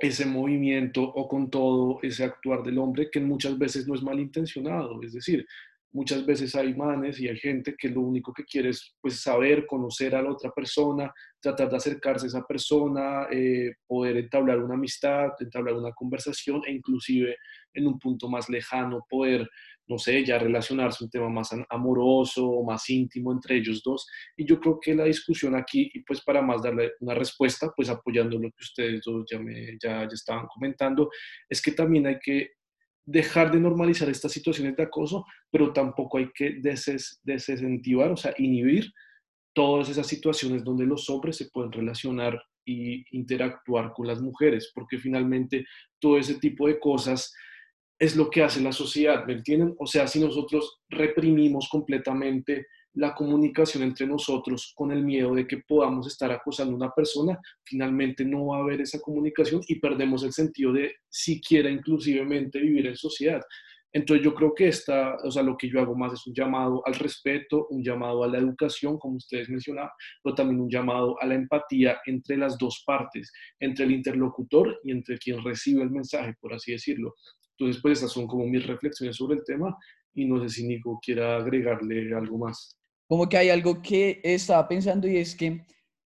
ese 0.00 0.26
movimiento 0.26 1.02
o 1.02 1.28
con 1.28 1.50
todo 1.50 1.98
ese 2.02 2.24
actuar 2.24 2.62
del 2.62 2.78
hombre 2.78 3.10
que 3.10 3.20
muchas 3.20 3.58
veces 3.58 3.86
no 3.86 3.94
es 3.94 4.02
malintencionado. 4.02 5.02
Es 5.02 5.12
decir, 5.12 5.46
muchas 5.94 6.26
veces 6.26 6.54
hay 6.56 6.74
manes 6.74 7.20
y 7.20 7.28
hay 7.28 7.36
gente 7.38 7.76
que 7.78 7.88
lo 7.88 8.00
único 8.00 8.32
que 8.32 8.44
quiere 8.44 8.70
es 8.70 8.94
pues, 9.00 9.20
saber, 9.20 9.66
conocer 9.66 10.14
a 10.14 10.22
la 10.22 10.32
otra 10.32 10.50
persona, 10.50 11.12
tratar 11.40 11.70
de 11.70 11.76
acercarse 11.76 12.26
a 12.26 12.28
esa 12.28 12.44
persona, 12.44 13.28
eh, 13.30 13.74
poder 13.86 14.16
entablar 14.16 14.58
una 14.58 14.74
amistad, 14.74 15.30
entablar 15.38 15.74
una 15.74 15.92
conversación 15.92 16.62
e 16.66 16.72
inclusive 16.72 17.36
en 17.74 17.86
un 17.86 17.98
punto 17.98 18.28
más 18.28 18.48
lejano 18.48 19.04
poder 19.08 19.48
no 19.86 19.98
sé, 19.98 20.24
ya 20.24 20.38
relacionarse 20.38 21.04
un 21.04 21.10
tema 21.10 21.28
más 21.28 21.50
amoroso, 21.68 22.62
más 22.62 22.88
íntimo 22.88 23.32
entre 23.32 23.56
ellos 23.56 23.82
dos. 23.82 24.06
Y 24.36 24.46
yo 24.46 24.58
creo 24.58 24.80
que 24.80 24.94
la 24.94 25.04
discusión 25.04 25.54
aquí, 25.54 25.90
y 25.92 26.00
pues 26.00 26.22
para 26.22 26.40
más 26.40 26.62
darle 26.62 26.92
una 27.00 27.14
respuesta, 27.14 27.70
pues 27.74 27.88
apoyando 27.88 28.38
lo 28.38 28.50
que 28.50 28.62
ustedes 28.62 29.02
dos 29.04 29.24
ya, 29.30 29.38
me, 29.38 29.76
ya, 29.82 30.02
ya 30.02 30.14
estaban 30.14 30.46
comentando, 30.46 31.10
es 31.48 31.60
que 31.60 31.72
también 31.72 32.06
hay 32.06 32.18
que 32.18 32.52
dejar 33.06 33.52
de 33.52 33.60
normalizar 33.60 34.08
estas 34.08 34.32
situaciones 34.32 34.76
de 34.76 34.84
acoso, 34.84 35.26
pero 35.50 35.72
tampoco 35.72 36.16
hay 36.16 36.30
que 36.34 36.56
deses, 36.60 37.20
desincentivar, 37.22 38.10
o 38.10 38.16
sea, 38.16 38.34
inhibir 38.38 38.90
todas 39.52 39.90
esas 39.90 40.06
situaciones 40.06 40.64
donde 40.64 40.86
los 40.86 41.10
hombres 41.10 41.36
se 41.36 41.50
pueden 41.50 41.70
relacionar 41.70 42.42
y 42.64 43.04
interactuar 43.14 43.92
con 43.92 44.06
las 44.06 44.22
mujeres, 44.22 44.72
porque 44.74 44.96
finalmente 44.96 45.66
todo 46.00 46.16
ese 46.16 46.36
tipo 46.36 46.66
de 46.66 46.80
cosas 46.80 47.34
es 47.98 48.16
lo 48.16 48.28
que 48.28 48.42
hace 48.42 48.60
la 48.60 48.72
sociedad, 48.72 49.24
¿me 49.26 49.34
entienden? 49.34 49.74
O 49.78 49.86
sea, 49.86 50.06
si 50.06 50.20
nosotros 50.20 50.80
reprimimos 50.88 51.68
completamente 51.70 52.66
la 52.94 53.14
comunicación 53.14 53.82
entre 53.82 54.06
nosotros 54.06 54.72
con 54.74 54.92
el 54.92 55.02
miedo 55.02 55.34
de 55.34 55.46
que 55.46 55.58
podamos 55.66 56.06
estar 56.06 56.30
acosando 56.30 56.74
a 56.74 56.76
una 56.76 56.90
persona, 56.90 57.38
finalmente 57.64 58.24
no 58.24 58.46
va 58.46 58.58
a 58.58 58.60
haber 58.60 58.80
esa 58.80 59.00
comunicación 59.00 59.60
y 59.66 59.80
perdemos 59.80 60.22
el 60.22 60.32
sentido 60.32 60.72
de 60.72 60.94
siquiera 61.08 61.68
inclusivemente 61.68 62.60
vivir 62.60 62.86
en 62.86 62.96
sociedad. 62.96 63.40
Entonces 63.92 64.24
yo 64.24 64.34
creo 64.34 64.54
que 64.54 64.66
esta, 64.66 65.16
o 65.22 65.30
sea, 65.30 65.44
lo 65.44 65.56
que 65.56 65.68
yo 65.68 65.80
hago 65.80 65.94
más 65.94 66.12
es 66.12 66.26
un 66.26 66.34
llamado 66.34 66.82
al 66.84 66.94
respeto, 66.94 67.68
un 67.70 67.82
llamado 67.82 68.24
a 68.24 68.28
la 68.28 68.38
educación, 68.38 68.98
como 68.98 69.16
ustedes 69.16 69.48
mencionaban, 69.48 69.90
pero 70.22 70.34
también 70.34 70.60
un 70.60 70.68
llamado 70.68 71.16
a 71.20 71.26
la 71.26 71.36
empatía 71.36 71.98
entre 72.06 72.36
las 72.36 72.58
dos 72.58 72.82
partes, 72.84 73.32
entre 73.60 73.84
el 73.84 73.92
interlocutor 73.92 74.80
y 74.82 74.90
entre 74.90 75.16
quien 75.18 75.44
recibe 75.44 75.84
el 75.84 75.90
mensaje, 75.90 76.34
por 76.40 76.52
así 76.52 76.72
decirlo. 76.72 77.14
Entonces, 77.58 77.80
pues 77.82 77.98
estas 77.98 78.12
son 78.12 78.26
como 78.26 78.46
mis 78.46 78.66
reflexiones 78.66 79.16
sobre 79.16 79.38
el 79.38 79.44
tema 79.44 79.76
y 80.14 80.24
no 80.24 80.42
sé 80.42 80.48
si 80.48 80.66
Nico 80.66 80.98
quiera 81.02 81.36
agregarle 81.36 82.14
algo 82.14 82.38
más. 82.38 82.78
Como 83.08 83.28
que 83.28 83.36
hay 83.36 83.50
algo 83.50 83.82
que 83.82 84.20
estaba 84.22 84.66
pensando 84.66 85.06
y 85.08 85.18
es 85.18 85.34
que 85.34 85.64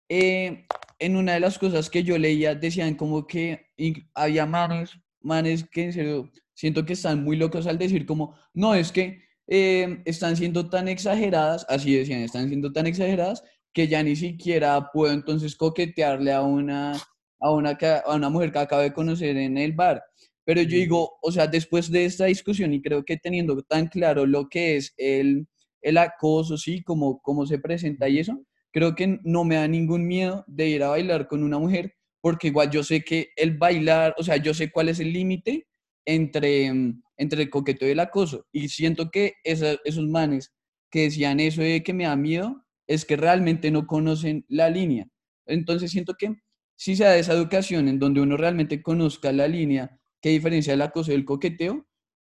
eh, 0.08 0.66
en 0.98 1.16
una 1.16 1.34
de 1.34 1.40
las 1.40 1.58
cosas 1.58 1.90
que 1.90 2.02
yo 2.02 2.16
leía 2.18 2.54
decían 2.54 2.94
como 2.94 3.26
que 3.26 3.66
había 4.14 4.46
manes, 4.46 4.92
manes 5.20 5.68
que 5.68 5.84
en 5.84 5.92
serio 5.92 6.30
siento 6.54 6.84
que 6.84 6.92
están 6.92 7.24
muy 7.24 7.36
locos 7.36 7.66
al 7.66 7.78
decir 7.78 8.06
como, 8.06 8.36
no, 8.52 8.74
es 8.74 8.92
que 8.92 9.22
eh, 9.46 10.02
están 10.04 10.36
siendo 10.36 10.70
tan 10.70 10.88
exageradas, 10.88 11.66
así 11.68 11.94
decían, 11.94 12.20
están 12.20 12.48
siendo 12.48 12.72
tan 12.72 12.86
exageradas 12.86 13.42
que 13.72 13.88
ya 13.88 14.02
ni 14.02 14.16
siquiera 14.16 14.90
puedo 14.92 15.12
entonces 15.12 15.56
coquetearle 15.56 16.32
a 16.32 16.42
una, 16.42 16.92
a 17.40 17.50
una, 17.50 17.76
a 18.06 18.14
una 18.14 18.30
mujer 18.30 18.52
que 18.52 18.60
acabo 18.60 18.82
de 18.82 18.92
conocer 18.92 19.36
en 19.36 19.58
el 19.58 19.72
bar. 19.72 20.02
Pero 20.44 20.62
yo 20.62 20.76
digo, 20.76 21.18
o 21.22 21.32
sea, 21.32 21.46
después 21.46 21.90
de 21.90 22.04
esta 22.04 22.26
discusión 22.26 22.74
y 22.74 22.82
creo 22.82 23.04
que 23.04 23.16
teniendo 23.16 23.62
tan 23.62 23.86
claro 23.86 24.26
lo 24.26 24.48
que 24.48 24.76
es 24.76 24.94
el, 24.98 25.46
el 25.80 25.98
acoso, 25.98 26.58
sí, 26.58 26.82
como 26.82 27.20
cómo 27.22 27.46
se 27.46 27.58
presenta 27.58 28.08
y 28.08 28.18
eso, 28.18 28.44
creo 28.72 28.94
que 28.94 29.20
no 29.22 29.44
me 29.44 29.54
da 29.54 29.68
ningún 29.68 30.06
miedo 30.06 30.44
de 30.46 30.68
ir 30.68 30.82
a 30.82 30.88
bailar 30.88 31.28
con 31.28 31.42
una 31.42 31.58
mujer, 31.58 31.94
porque 32.20 32.48
igual 32.48 32.70
yo 32.70 32.82
sé 32.82 33.02
que 33.02 33.28
el 33.36 33.56
bailar, 33.56 34.14
o 34.18 34.22
sea, 34.22 34.36
yo 34.36 34.52
sé 34.52 34.70
cuál 34.70 34.88
es 34.88 35.00
el 35.00 35.12
límite 35.12 35.66
entre, 36.04 36.72
entre 37.16 37.42
el 37.42 37.50
coqueteo 37.50 37.88
y 37.88 37.92
el 37.92 38.00
acoso. 38.00 38.46
Y 38.52 38.68
siento 38.68 39.10
que 39.10 39.34
esos 39.44 40.06
manes 40.08 40.52
que 40.90 41.02
decían 41.02 41.40
eso 41.40 41.62
de 41.62 41.82
que 41.82 41.92
me 41.92 42.04
da 42.04 42.16
miedo, 42.16 42.64
es 42.86 43.04
que 43.04 43.16
realmente 43.16 43.70
no 43.70 43.86
conocen 43.86 44.44
la 44.48 44.68
línea. 44.70 45.06
Entonces 45.46 45.90
siento 45.90 46.14
que 46.18 46.34
si 46.76 46.96
se 46.96 47.04
da 47.04 47.16
esa 47.16 47.32
educación 47.32 47.88
en 47.88 47.98
donde 47.98 48.20
uno 48.20 48.36
realmente 48.36 48.82
conozca 48.82 49.32
la 49.32 49.48
línea 49.48 49.98
que 50.24 50.30
diferencia 50.30 50.72
el 50.72 50.80
acoso 50.80 51.12
y 51.12 51.16
el 51.16 51.26
coqueteo, 51.26 51.84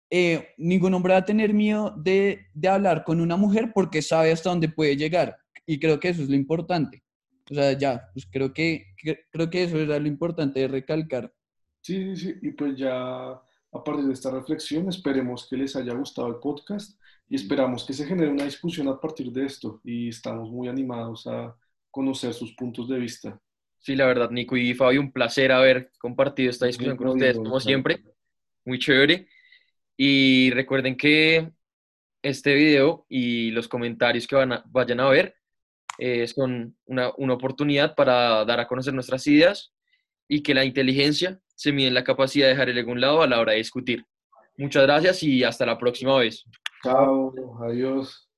eh, 0.10 0.54
ningún 0.58 0.94
hombre 0.94 1.12
va 1.12 1.20
a 1.20 1.26
tener 1.26 1.54
miedo 1.54 1.94
de, 1.98 2.46
de, 2.54 2.68
hablar 2.70 3.04
con 3.04 3.20
una 3.20 3.36
mujer 3.36 3.74
porque 3.76 4.02
sabe 4.02 4.32
hasta 4.32 4.52
dónde 4.52 4.70
puede 4.70 4.96
llegar. 4.96 5.36
Y 5.66 5.82
creo 5.82 6.00
que 6.00 6.08
eso 6.08 6.22
es 6.22 6.30
lo 6.30 6.36
importante. 6.38 7.04
O 7.52 7.54
sea, 7.54 7.78
ya, 7.78 8.10
pues 8.14 8.26
creo 8.32 8.54
que, 8.54 8.86
creo 9.30 9.50
que 9.50 9.64
eso 9.64 9.78
era 9.78 10.00
lo 10.00 10.08
importante 10.08 10.62
de 10.62 10.70
recalcar. 10.70 11.34
Sí, 11.82 12.16
sí, 12.16 12.28
sí. 12.28 12.36
Y 12.42 12.52
pues 12.52 12.78
ya 12.78 13.32
a 13.32 13.84
partir 13.84 14.06
de 14.06 14.14
esta 14.14 14.32
reflexión, 14.32 14.88
esperemos 14.88 15.46
que 15.50 15.58
les 15.58 15.76
haya 15.76 15.94
gustado 15.94 16.30
el 16.30 16.36
podcast 16.36 16.98
y 17.28 17.36
esperamos 17.36 17.84
que 17.84 17.92
se 17.92 18.06
genere 18.06 18.32
una 18.32 18.46
discusión 18.46 18.88
a 18.88 18.98
partir 18.98 19.30
de 19.34 19.46
esto. 19.46 19.82
Y 19.84 20.08
estamos 20.08 20.50
muy 20.50 20.70
animados 20.70 21.28
a 21.28 21.54
conocer 21.92 22.34
sus 22.34 22.56
puntos 22.56 22.88
de 22.88 22.98
vista. 22.98 23.42
Sí, 23.80 23.96
la 23.96 24.06
verdad, 24.06 24.30
Nico 24.30 24.58
y 24.58 24.74
Fabio, 24.74 25.02
un 25.02 25.12
placer 25.12 25.52
haber 25.52 25.92
compartido 26.00 26.50
esta 26.50 26.66
discusión 26.66 26.98
con 26.98 27.08
ustedes, 27.10 27.38
como 27.38 27.60
siempre. 27.60 28.04
Muy 28.66 28.78
chévere. 28.78 29.28
Y 29.96 30.52
recuerden 30.52 30.96
que 30.96 31.52
este 32.22 32.54
video 32.54 33.06
y 33.10 33.52
los 33.52 33.68
comentarios 33.68 34.28
que 34.28 34.36
van 34.36 34.54
a, 34.54 34.64
vayan 34.68 35.00
a 35.00 35.10
ver 35.10 35.36
eh, 35.98 36.28
son 36.28 36.78
una, 36.86 37.12
una 37.18 37.34
oportunidad 37.34 37.96
para 37.96 38.46
dar 38.46 38.60
a 38.60 38.68
conocer 38.68 38.94
nuestras 38.94 39.26
ideas 39.28 39.74
y 40.28 40.44
que 40.44 40.54
la 40.54 40.64
inteligencia 40.64 41.40
se 41.56 41.72
mide 41.74 41.88
en 41.88 41.94
la 41.94 42.04
capacidad 42.04 42.46
de 42.46 42.52
dejar 42.52 42.70
el 42.70 42.78
ego 42.78 42.92
a 42.92 42.94
un 42.94 43.02
lado 43.02 43.22
a 43.22 43.28
la 43.28 43.40
hora 43.40 43.54
de 43.54 43.58
discutir. 43.58 44.06
Muchas 44.58 44.84
gracias 44.84 45.24
y 45.24 45.44
hasta 45.44 45.66
la 45.66 45.78
próxima 45.78 46.18
vez. 46.18 46.46
Chao, 46.84 47.34
adiós. 47.64 48.29